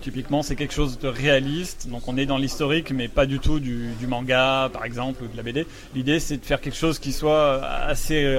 [0.01, 1.89] typiquement, c'est quelque chose de réaliste.
[1.89, 5.29] Donc, on est dans l'historique, mais pas du tout du, du manga, par exemple, ou
[5.29, 5.67] de la BD.
[5.95, 8.37] L'idée, c'est de faire quelque chose qui soit assez,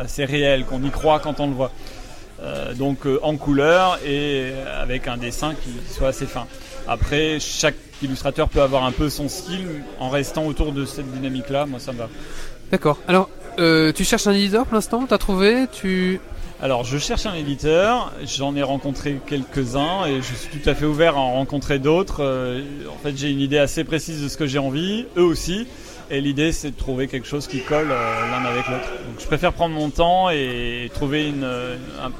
[0.00, 1.72] assez réel, qu'on y croit quand on le voit.
[2.42, 6.46] Euh, donc, euh, en couleur et avec un dessin qui soit assez fin.
[6.88, 9.66] Après, chaque illustrateur peut avoir un peu son style
[9.98, 11.66] en restant autour de cette dynamique-là.
[11.66, 12.08] Moi, ça me va.
[12.70, 12.98] D'accord.
[13.08, 13.28] Alors
[13.58, 15.06] euh, tu cherches un éditeur pour l'instant?
[15.06, 15.66] T'as trouvé?
[15.72, 16.20] Tu
[16.60, 18.12] Alors, je cherche un éditeur.
[18.24, 22.22] J'en ai rencontré quelques-uns et je suis tout à fait ouvert à en rencontrer d'autres.
[22.22, 25.66] Euh, en fait, j'ai une idée assez précise de ce que j'ai envie, eux aussi.
[26.10, 28.88] Et l'idée, c'est de trouver quelque chose qui colle euh, l'un avec l'autre.
[29.06, 32.10] Donc, je préfère prendre mon temps et trouver une, un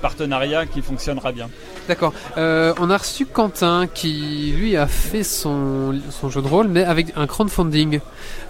[0.00, 1.48] partenariat qui fonctionnera bien.
[1.88, 2.12] D'accord.
[2.36, 6.84] Euh, on a reçu Quentin qui lui a fait son, son jeu de rôle mais
[6.84, 8.00] avec un crowdfunding.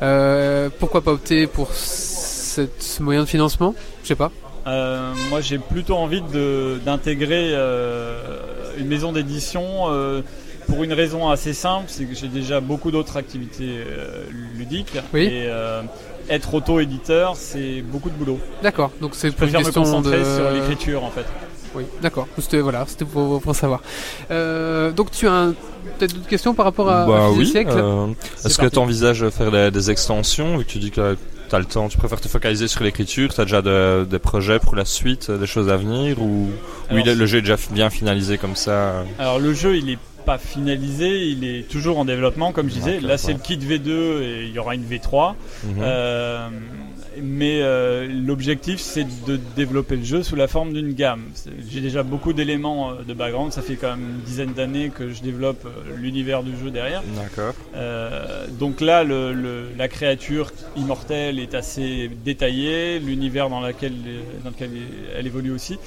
[0.02, 3.74] Euh, pourquoi pas opter pour cette, ce moyen de financement?
[4.02, 4.30] Je sais pas.
[4.66, 6.22] Euh, moi, j'ai plutôt envie
[6.84, 8.20] d'intégrer euh,
[8.78, 10.22] une maison d'édition euh,
[10.68, 14.24] pour une raison assez simple, c'est que j'ai déjà beaucoup d'autres activités euh,
[14.56, 15.22] ludiques Oui.
[15.24, 15.82] et euh,
[16.30, 18.38] être auto-éditeur, c'est beaucoup de boulot.
[18.62, 18.92] D'accord.
[19.00, 21.26] Donc c'est pour une préfère me question concentrer de sur l'écriture en fait.
[21.74, 22.26] Oui, d'accord.
[22.38, 23.80] C'était voilà, c'était pour, pour savoir.
[24.30, 25.52] Euh, donc tu as un-
[25.98, 27.46] peut-être d'autres questions par rapport à, Bah à oui.
[27.46, 28.06] siècles euh,
[28.44, 31.16] Est-ce que tu envisages de faire des, des extensions vu que tu dis que
[31.48, 34.18] tu as le temps, tu préfères te focaliser sur l'écriture, tu as déjà de- des
[34.18, 36.50] projets pour la suite, des choses à venir ou, ou
[36.90, 39.76] Alors, il est- le jeu est déjà bien finalisé comme ça euh, Alors le jeu,
[39.76, 43.00] il est pas finalisé, il est toujours en développement, comme je disais.
[43.00, 45.34] Là, c'est le kit V2 et il y aura une V3.
[45.64, 45.74] mhm.
[45.82, 46.48] Euh,
[47.20, 51.22] mais euh, l'objectif c'est de développer le jeu sous la forme d'une gamme.
[51.68, 55.10] J'ai déjà beaucoup d'éléments euh, de background, ça fait quand même une dizaine d'années que
[55.10, 57.02] je développe euh, l'univers du jeu derrière.
[57.16, 57.54] D'accord.
[57.74, 63.92] Euh, donc là, le- le- la créature immortelle est assez détaillée, l'univers dans, laquelle-
[64.44, 64.70] dans lequel
[65.16, 65.78] elle évolue aussi.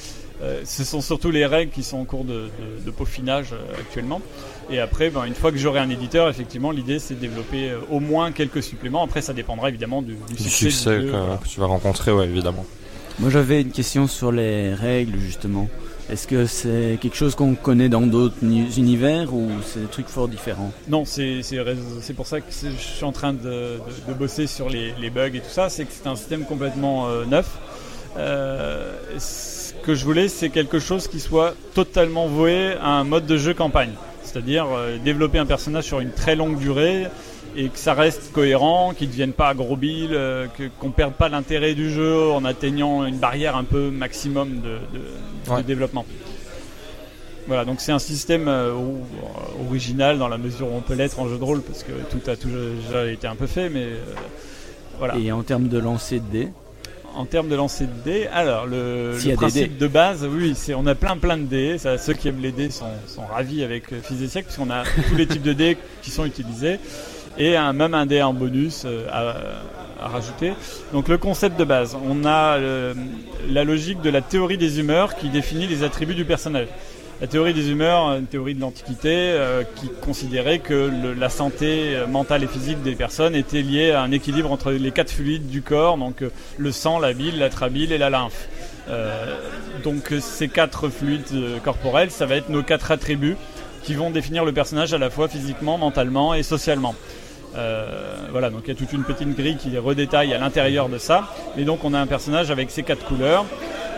[0.44, 3.80] Euh, ce sont surtout les règles qui sont en cours de, de- de peaufinage euh,
[3.80, 4.22] actuellement.
[4.70, 7.80] Et après, ben, une fois que j'aurai un éditeur, effectivement, l'idée c'est de développer euh,
[7.91, 9.03] au moins quelques suppléments.
[9.03, 11.11] Après, ça dépendra évidemment du, du Du succès, succès du jeu.
[11.11, 12.66] que, que tu vas rencontrer, ouais, évidemment.
[13.20, 15.70] Moi j'avais une question sur les règles justement.
[16.09, 20.07] Est-ce que c'est quelque chose qu'on connaît dans d'autres ni- univers ou c'est des trucs
[20.07, 20.72] fort différents?
[20.88, 21.41] Non, c'est
[22.16, 25.28] pour ça que je suis en train de, de- de bosser sur les, les bugs
[25.34, 25.70] et tout ça.
[25.70, 27.47] C'est que c'est un système complètement euh, neuf.
[28.18, 33.26] Euh, ce que je voulais, c'est quelque chose qui soit totalement voué à un mode
[33.26, 33.91] de jeu campagne.
[34.26, 37.06] C'est-à-dire euh, développer un personnage sur une très longue durée
[37.58, 40.48] et que ça reste cohérent, qu'il ne devienne pas gros bill, euh,
[40.80, 44.62] qu'on ne perde pas l'intérêt du jeu en atteignant une barrière un peu maximum de,
[44.98, 45.64] de- de Ouais.
[45.64, 46.06] développement.
[47.48, 48.74] Voilà, donc c'est un système euh,
[49.70, 52.30] original dans la mesure où on peut l'être en jeu de rôle parce que tout
[52.30, 53.98] a toujours déjà été un peu fait, mais euh,
[54.98, 55.16] voilà.
[55.18, 56.48] Et en termes de lancer de dés
[57.16, 60.86] En termes de lancer de dés, alors le, le principe de base, oui, c'est on
[60.86, 61.78] a plein plein de dés.
[61.78, 64.84] Ça, ceux qui aiment les dés sont, sont ravis avec euh, et siècles puisqu'on a
[65.09, 66.80] tous les types de dés qui sont utilisés
[67.38, 70.53] et un, même un dé en bonus euh, à, à rajouter.
[70.93, 72.93] Donc le concept de base, on a euh,
[73.49, 76.68] la logique de la théorie des humeurs qui définit les attributs du personnage.
[77.22, 82.07] La théorie des humeurs, une théorie de l'Antiquité euh, qui considérait que la santé euh,
[82.07, 85.61] mentale et physique des personnes était liée à un équilibre entre les quatre fluides du
[85.61, 88.49] corps, donc euh, le sang, la bile, l'atrabile et la lymphe.
[89.84, 91.24] Donc ces quatre fluides
[91.63, 93.36] corporels, ça va être nos quatre attributs
[93.82, 96.93] qui vont définir le personnage à la fois physiquement, mentalement et socialement.
[98.32, 100.99] Voilà, donc il y a toute une petite grille qui les redétaille à l'intérieur de
[100.99, 101.34] ça.
[101.57, 103.45] Et donc on a un personnage avec ces quatre couleurs.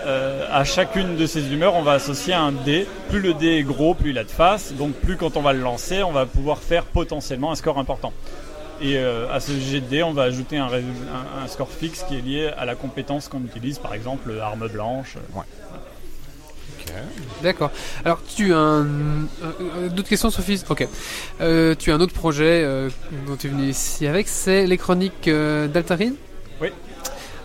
[0.08, 2.88] Euh, à chacune de ces humeurs, on va associer un dé.
[3.10, 4.72] Plus le dé est gros, plus il a de face.
[4.74, 8.14] Donc plus quand on va le lancer, on va pouvoir faire potentiellement un score important.
[8.80, 11.70] Et euh, à ce jet de dé, on va ajouter un, rés- un- un score
[11.70, 15.16] fixe qui est lié à la compétence qu'on utilise, par exemple arme blanche.
[17.43, 17.72] D'accord.
[18.05, 18.86] Alors, tu as un...
[18.86, 20.64] euh, d'autres questions, Sophie?
[20.70, 20.88] Ok.
[21.41, 22.89] Euh, tu as un autre projet euh,
[23.28, 26.16] dont tu es venu ici avec, c'est les chroniques euh, d'Altarine?
[26.62, 26.70] Oui.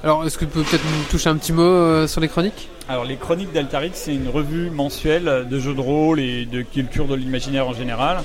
[0.03, 2.68] Alors, est-ce que tu peux peut-être nous toucher un petit mot euh, sur les chroniques?
[2.88, 7.07] Alors les Chroniques d'Altarix, c'est une revue mensuelle de jeux de rôle et de culture
[7.07, 8.18] de l'imaginaire en général.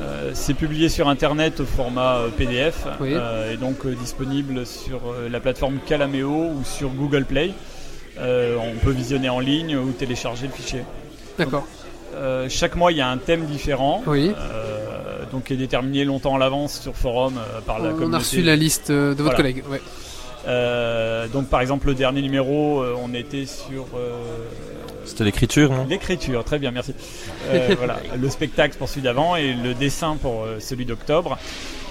[0.00, 3.14] Euh, c'est publié sur internet au format euh, PDF Oui.
[3.52, 5.00] et donc disponible sur
[5.30, 7.52] la plateforme Calameo ou sur Google Play.
[8.18, 10.82] On peut visionner en ligne ou télécharger le fichier.
[11.38, 11.66] D'accord.
[12.16, 14.32] Euh, chaque mois, il y a un thème différent, Oui.
[14.36, 18.16] euh, donc qui est déterminé longtemps à l'avance sur forum euh, par la On communauté.
[18.16, 19.36] a reçu la liste de votre Voilà.
[19.36, 19.62] collègue.
[19.70, 19.80] Ouais.
[20.48, 24.16] Euh, donc par exemple le dernier numéro, euh, on était sur euh,
[25.04, 25.86] C'était l'écriture, non?
[25.88, 26.42] L'écriture.
[26.42, 26.94] Très bien, merci.
[27.50, 31.38] Euh, voilà, le spectacle pour celui d'avant et le dessin pour celui d'octobre.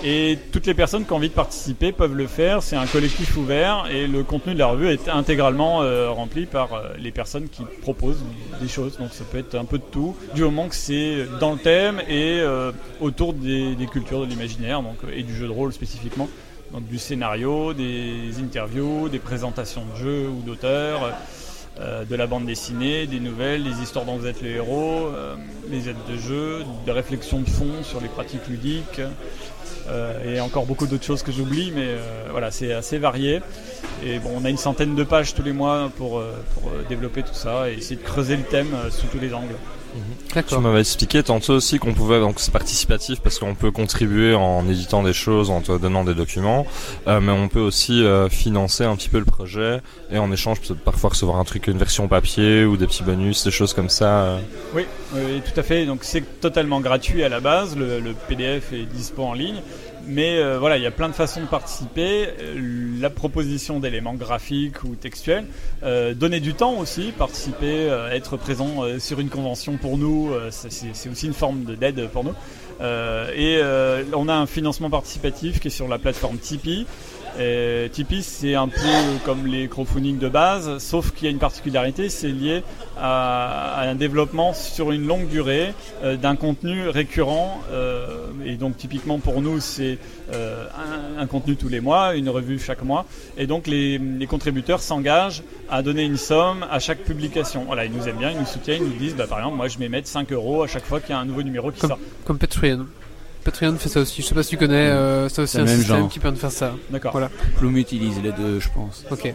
[0.03, 2.61] Et toutes les personnes qui ont envie de participer peuvent le faire.
[2.61, 6.73] C'est un collectif ouvert et le contenu de la revue est intégralement euh, rempli par
[6.73, 8.23] euh, les personnes qui proposent
[8.61, 8.97] des choses.
[8.97, 12.01] Donc ça peut être un peu de tout, du moment que c'est dans le thème
[12.07, 12.41] et
[13.01, 16.29] autour des, des cultures de l'imaginaire donc, et du jeu de rôle spécifiquement.
[16.71, 21.13] Donc du scénario, des interviews, des présentations de jeux ou d'auteurs,
[21.79, 25.35] euh, de la bande dessinée, des nouvelles, des histoires dont vous êtes le héros, euh,
[25.67, 29.01] des aides de jeu, des réflexions de fond sur les pratiques ludiques,
[29.87, 31.95] euh, et encore beaucoup d'autres choses que j'oublie, mais
[32.31, 33.41] voilà, c'est assez varié.
[34.03, 36.21] Et bon, on a une centaine de pages tous les mois pour,
[36.53, 39.55] pour développer tout ça et essayer de creuser le thème sous tous les angles.
[40.47, 44.67] Tu m'avais expliqué tantôt aussi qu'on pouvait, donc c'est participatif parce qu'on peut contribuer en
[44.69, 46.67] éditant des choses, en te donnant des documents,
[47.07, 49.81] euh, mais on peut aussi euh, financer un petit peu le projet
[50.11, 53.43] et en échange peut-être parfois recevoir un truc, une version papier ou des petits bonus,
[53.43, 54.21] des choses comme ça.
[54.21, 54.39] euh.
[54.75, 54.85] Oui,
[55.15, 55.85] oui, tout à fait.
[55.85, 57.75] Donc c'est totalement gratuit à la base.
[57.75, 59.61] Le, le PDF est dispo en ligne.
[60.07, 62.27] Mais euh, voilà, il y a plein de façons de participer.
[62.41, 65.45] Euh, La proposition d'éléments graphiques ou textuels,
[65.83, 71.27] euh, donner du temps aussi, participer, être présent sur une convention pour nous, c'est- aussi
[71.27, 72.33] une forme de- d'aide pour nous.
[73.35, 73.61] Et
[74.13, 76.87] on a un financement participatif qui est sur la plateforme Tipeee.
[77.39, 78.79] Et Tipeee, c'est un peu
[79.23, 82.63] comme les crowdfunding de base, sauf qu'il y a une particularité, c'est lié
[82.97, 85.73] à, à un développement sur une longue durée
[86.03, 87.61] euh, d'un contenu récurrent.
[87.71, 88.07] euh,
[88.43, 89.99] et donc typiquement pour nous, c'est
[90.33, 90.65] euh,
[91.17, 93.05] un, un contenu tous les mois, une revue chaque mois.
[93.37, 97.65] Et donc les, les contributeurs s'engagent à donner une somme à chaque publication.
[97.67, 99.67] Voilà, ils nous aiment bien, ils nous soutiennent, ils nous disent, bah, par exemple, moi
[99.67, 101.79] je vais mettre 5 euros à chaque fois qu'il y a un nouveau numéro qui
[101.81, 101.99] Comme, sort.
[102.25, 102.87] comme Patreon.
[103.47, 104.21] Patreon fait ça aussi.
[104.21, 106.09] Je sais pas si tu connais, euh, c'est aussi un même système genre.
[106.09, 106.73] qui permet de faire ça.
[106.89, 107.13] D'accord.
[107.13, 107.29] Voilà.
[107.55, 109.05] Plume utilise les deux, je pense.
[109.09, 109.33] Ok.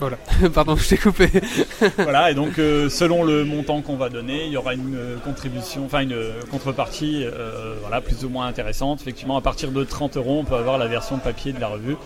[0.00, 0.16] Voilà.
[0.54, 1.30] Pardon, je t'ai coupé.
[1.98, 5.16] voilà, et donc euh, selon le montant qu'on va donner, il y aura une euh,
[5.18, 9.00] contribution, enfin une euh, contrepartie, euh, voilà, plus ou moins intéressante.
[9.00, 11.96] Effectivement, à partir de 30 euros, on peut avoir la version papier de la revue,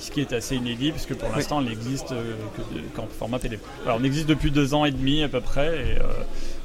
[0.00, 2.34] ce qui est assez inédit, puisque pour l'instant, elle n'existe euh,
[2.94, 3.60] qu'en format PDF.
[3.84, 6.02] Alors, on existe depuis deux ans et demi à peu près, et euh,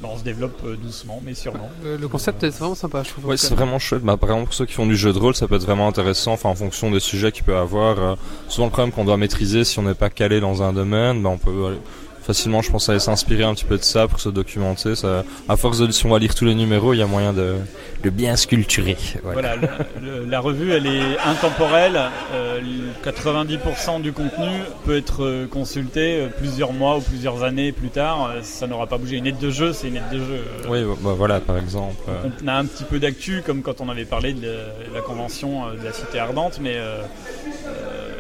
[0.04, 1.70] bah, on se développe euh, doucement, mais sûrement.
[1.84, 3.26] Le concept est vraiment sympa, je trouve.
[3.26, 4.04] Ouais, c'est vraiment chouette.
[4.04, 5.88] Bah, par exemple, pour ceux qui font du jeu de rôle, ça peut être vraiment
[5.88, 8.00] intéressant, enfin, en fonction des sujets qu'il peut avoir.
[8.00, 8.16] Euh,
[8.50, 11.30] souvent, le problème qu'on doit maîtriser, si on n'est pas calé dans un domaine, bah,
[11.30, 11.78] on peut
[12.24, 14.96] facilement, je pense, aller s'inspirer un petit peu de ça pour se documenter.
[14.96, 17.34] Ça, à force de, si on va lire tous les numéros, il y a moyen
[17.34, 17.56] de,
[18.04, 18.98] de bien sculpturer.
[19.24, 19.68] Voilà, le-
[20.02, 22.00] le- la revue elle est intemporelle.
[22.34, 24.50] euh, le 90% du contenu
[24.86, 28.30] peut être euh, consulté euh, plusieurs mois ou plusieurs années plus tard.
[28.30, 29.18] euh, ça n'aura pas bougé.
[29.18, 30.44] Une aide de jeu, c'est une aide de jeu.
[30.70, 31.96] Oui, bah, voilà, par exemple.
[32.44, 34.48] on a un petit peu d'actu, comme quand on avait parlé de
[34.94, 37.02] la, convention de la Cité Ardente, mais euh,
[37.68, 38.13] euh,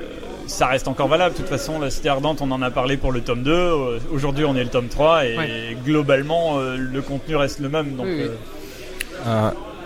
[0.47, 1.33] ça reste encore valable.
[1.33, 3.51] De toute façon, la Cité Ardente, on en a parlé pour le tome 2.
[3.51, 5.77] euh, Aujourd'hui, on est le tome 3, et Ouais.
[5.85, 7.95] globalement, euh, le contenu reste le même.
[7.95, 8.29] Donc, Oui, oui.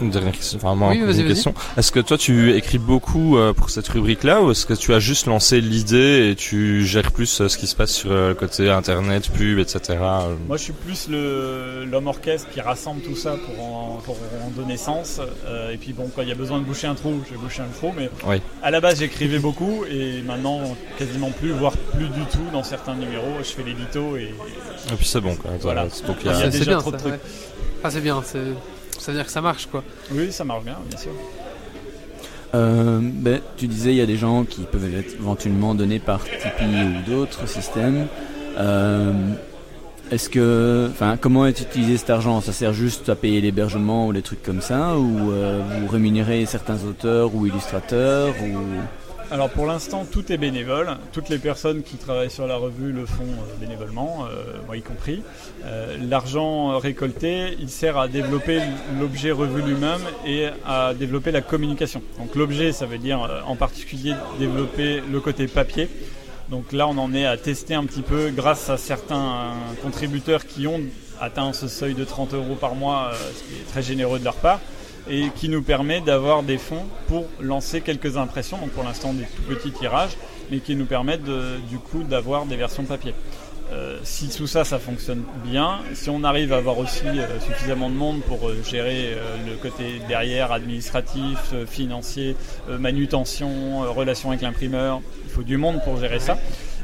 [0.02, 1.54] Une dernière question, moi, Oui, une question.
[1.78, 5.00] Est-ce que toi, tu écris beaucoup euh, pour cette rubrique-là, ou est-ce que tu as
[5.00, 8.36] juste lancé l'idée et tu gères plus euh, ce qui se passe sur euh, le
[8.36, 9.98] côté internet, pub, etc.
[10.48, 14.50] Moi, je suis plus le- l'homme orchestre qui rassemble tout ça pour en, pour en
[14.52, 15.20] donner sens.
[15.48, 17.39] Euh, et puis, bon, quand il y a besoin de boucher un trou, je vais
[17.41, 17.93] boucher un trou.
[17.98, 18.41] Mais Oui.
[18.64, 20.62] à la base, j'écrivais beaucoup et maintenant,
[20.98, 23.38] quasiment plus, voire plus du tout dans certains numéros.
[23.39, 24.34] Je fais l'édito et.
[24.91, 25.52] Et puis c'est bon, quoi.
[25.62, 25.84] Voilà.
[25.84, 27.14] Donc, il y a- Il y a C'est déjà bien, trop de trucs.
[27.14, 27.20] ouais.
[27.84, 28.39] Ah, c'est bien, c'est...
[29.00, 29.84] ça veut dire que ça marche, quoi.
[30.12, 31.12] Oui, ça marche bien, bien sûr.
[32.56, 36.24] Euh, ben, tu disais, il y a des gens qui peuvent être éventuellement donnés par
[36.24, 38.08] Tipeee ou d'autres systèmes.
[38.58, 39.14] Euh,
[40.10, 42.39] est-ce que, enfin, comment est utilisé cet argent?
[42.39, 46.45] Ça sert juste à payer l'hébergement ou des trucs comme ça, ou euh, vous rémunérez
[46.45, 48.58] certains auteurs ou illustrateurs ou
[49.30, 50.96] Alors pour l'instant, tout est bénévole.
[51.12, 54.82] Toutes les personnes qui travaillent sur la revue le font euh, bénévolement, euh, moi y
[54.82, 55.22] compris.
[55.66, 58.62] Euh, L'argent récolté, il sert à développer
[58.98, 62.02] l'objet revue lui-même et à développer la communication.
[62.20, 65.90] Donc l'objet, ça veut dire euh, en particulier développer le côté papier.
[66.50, 69.52] Donc là, on en est à tester un petit peu grâce à certains
[69.84, 70.80] contributeurs qui ont
[71.20, 74.36] atteint ce seuil de 30 euros par mois, ce qui est très généreux de leur
[74.36, 74.62] part
[75.10, 79.24] et qui nous permet d'avoir des fonds pour lancer quelques impressions, donc pour l'instant des
[79.24, 80.18] tout petits tirages,
[80.51, 83.14] mais qui nous permettent du coup d'avoir des versions papier.
[83.74, 87.89] Euh, si tout ça, ça fonctionne bien, si on arrive à avoir aussi euh, suffisamment
[87.89, 92.36] de monde pour euh, gérer le côté derrière, administratif, financier,
[92.70, 96.38] manutention, relation avec l'imprimeur, il faut du monde pour gérer ça.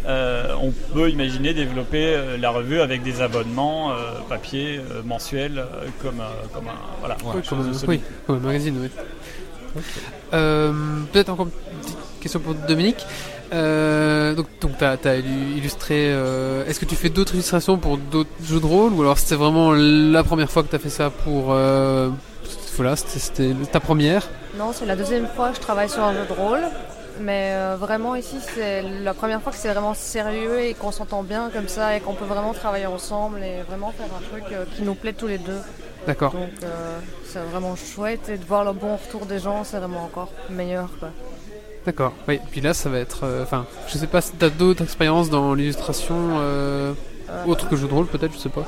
[0.05, 3.95] Euh, on peut imaginer développer euh, la revue avec des abonnements euh,
[4.27, 7.77] papier euh, mensuels euh, comme, euh, comme un voilà Oui, quelque comme, chose de un-
[7.79, 8.01] solide.
[8.01, 8.89] oui, comme un magazine, oui.
[10.33, 10.71] Euh,
[11.11, 11.51] Peut-être encore une
[11.81, 13.05] petite question pour Dominique.
[13.53, 15.95] Euh, donc, donc tu as, illustré.
[16.11, 19.35] euh, Est-ce que tu fais d'autres illustrations pour d'autres jeux de rôle ou alors c'était
[19.35, 21.47] vraiment la première fois que tu as fait ça pour.
[21.53, 22.09] Euh,
[22.75, 24.27] voilà, c'était- c'était ta première?
[24.57, 26.61] Non, c'est la deuxième fois que je travaille sur un jeu de rôle.
[27.19, 31.23] Mais euh, vraiment ici, c'est la première fois que c'est vraiment sérieux et qu'on s'entend
[31.23, 34.65] bien comme ça et qu'on peut vraiment travailler ensemble et vraiment faire un truc euh,
[34.75, 35.59] qui nous plaît tous les deux.
[36.07, 36.31] D'accord.
[36.31, 40.03] Donc euh, c'est vraiment chouette et de voir le bon retour des gens, c'est vraiment
[40.03, 40.89] encore meilleur.
[40.99, 41.09] Quoi.
[41.85, 42.13] D'accord.
[42.27, 43.21] Oui, puis là, ça va être.
[43.25, 46.15] euh, Enfin, je sais pas si tu as d'autres expériences dans l'illustration
[47.47, 48.63] autre que jeu de rôle, peut-être, je sais pas.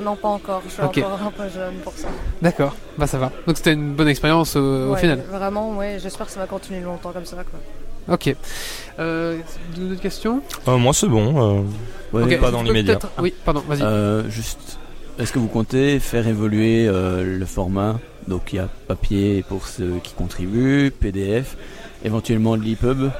[0.00, 0.62] Non, pas encore.
[0.66, 2.08] Je suis encore un peu jeune pour ça.
[2.42, 3.30] D'accord, bah ça va.
[3.46, 5.22] Donc c'était une bonne expérience euh, au Ouais, final.
[5.30, 5.98] Vraiment, ouais.
[6.02, 7.36] J'espère que ça va continuer longtemps comme ça.
[7.36, 8.14] Quoi.
[8.14, 8.34] Ok.
[8.98, 9.38] Euh,
[9.76, 11.60] D'autres questions Euh, moi, c'est bon.
[11.60, 11.62] euh,
[12.12, 12.98] Ouais, pas dans l'immédiat.
[13.20, 13.82] Oui, pardon, vas-y.
[13.82, 14.78] Euh, juste,
[15.18, 17.98] est-ce que vous comptez faire évoluer euh, le format?
[18.26, 21.56] Donc il y a papier pour ceux qui contribuent, PDF,
[22.04, 23.10] éventuellement de l'EPUB?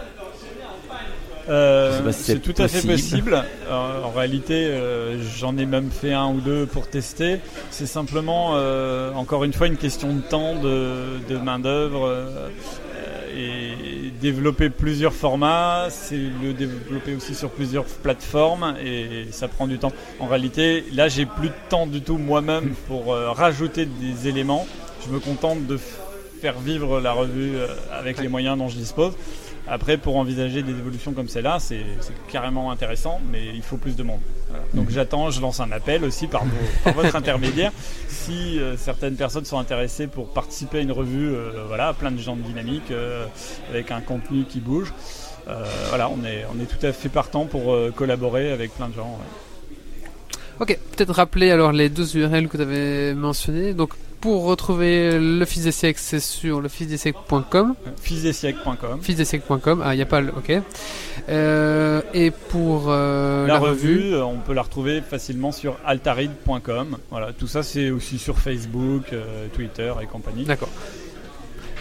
[1.51, 3.44] Euh, si c'est tout à fait possible.
[3.68, 7.40] Euh, en réalité, euh, j'en ai même fait un ou deux pour tester.
[7.70, 12.48] C'est simplement, euh, encore une fois, une question de temps, de, de main d'œuvre euh,
[13.36, 15.88] et développer plusieurs formats.
[15.90, 19.92] C'est le développer aussi sur plusieurs plateformes et ça prend du temps.
[20.20, 24.66] En réalité, là, j'ai plus de temps du tout moi-même pour rajouter des éléments.
[25.05, 25.78] Je me contente de
[26.40, 27.57] faire vivre la revue
[27.92, 29.14] avec les moyens dont je dispose.
[29.68, 31.84] Après, pour envisager des évolutions comme celle-là, c'est
[32.32, 34.18] carrément intéressant, mais il faut plus de monde.
[34.48, 34.64] Voilà.
[34.74, 34.94] Donc Mhm.
[34.94, 36.50] j'attends, je lance un appel aussi par, vos-
[36.82, 37.70] par votre intermédiaire.
[38.08, 42.18] Si euh, certaines personnes sont intéressées pour participer à une revue, euh, voilà, plein de
[42.18, 43.26] gens de dynamique, euh,
[43.70, 44.92] avec un contenu qui bouge,
[45.88, 49.18] voilà, on est, on est tout à fait partant pour collaborer avec plein de gens.
[49.20, 50.08] ouais.
[50.61, 53.72] Ok, peut-être rappeler alors les deux URL que tu avais mentionnées.
[53.74, 57.75] Donc pour retrouver le fils des siècles, c'est sur le fils des siècles.com.
[58.03, 59.01] Fils-des-siècles.com.
[59.01, 59.83] Fils des siècles.com.
[59.85, 60.31] Ah, il n'y a pas le.
[60.31, 60.53] Ok.
[61.29, 66.99] Euh, et pour euh, la, revue, euh, on peut la retrouver facilement sur altarid.com.
[67.11, 70.45] Voilà, tout ça c'est aussi sur Facebook, euh, Twitter et compagnie.
[70.45, 70.71] D'accord.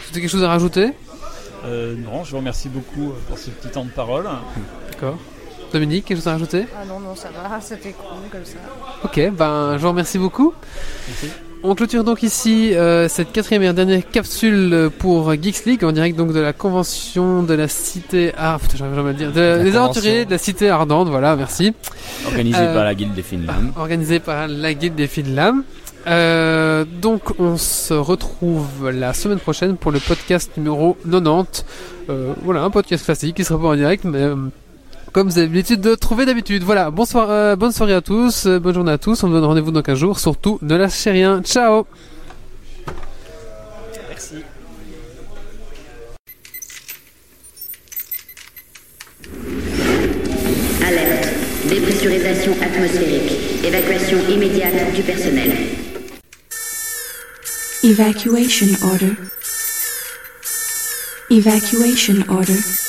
[0.06, 0.92] C'était quelque chose à rajouter?
[1.66, 4.28] Euh, non, je vous remercie beaucoup pour ce petit temps de parole.
[4.92, 5.18] D'accord.
[5.74, 6.66] Dominique, quelque chose à rajouter?
[6.76, 8.58] Ah non, non, ça va, c'était cool comme ça.
[9.04, 10.54] Ok, ben je vous remercie beaucoup.
[11.08, 11.30] Merci.
[11.62, 16.18] On clôture donc ici euh, cette quatrième et dernière capsule pour Geeks League en direct
[16.18, 19.32] donc de la convention de la cité ah putain j'arrive jamais à le dire.
[19.34, 21.74] De- La des aventuriers de la cité ardente voilà merci.
[22.26, 23.74] Organisé Euh, par la guilde des Finlames.
[23.78, 25.64] organisé par la guilde des l'âme
[26.08, 31.66] Euh, donc on se retrouve la semaine prochaine pour le podcast numéro 90
[32.10, 34.36] Euh, voilà un podcast classique qui sera pas en direct mais euh,
[35.12, 36.64] comme vous avez l'habitude de trouver d'habitude.
[36.64, 39.24] Voilà, bonsoir, euh, bonne soirée à tous, euh, bonne journée à tous.
[39.24, 40.20] On vous donne rendez-vous dans 15 jours.
[40.20, 41.42] Surtout, ne lâchez rien.
[41.44, 41.86] Ciao
[44.10, 44.36] Merci.
[50.86, 51.30] Alerte.
[51.70, 53.66] Dépressurisation atmosphérique.
[53.66, 55.52] Évacuation immédiate du personnel.
[57.84, 59.14] Evacuation order.
[61.30, 62.89] Evacuation order.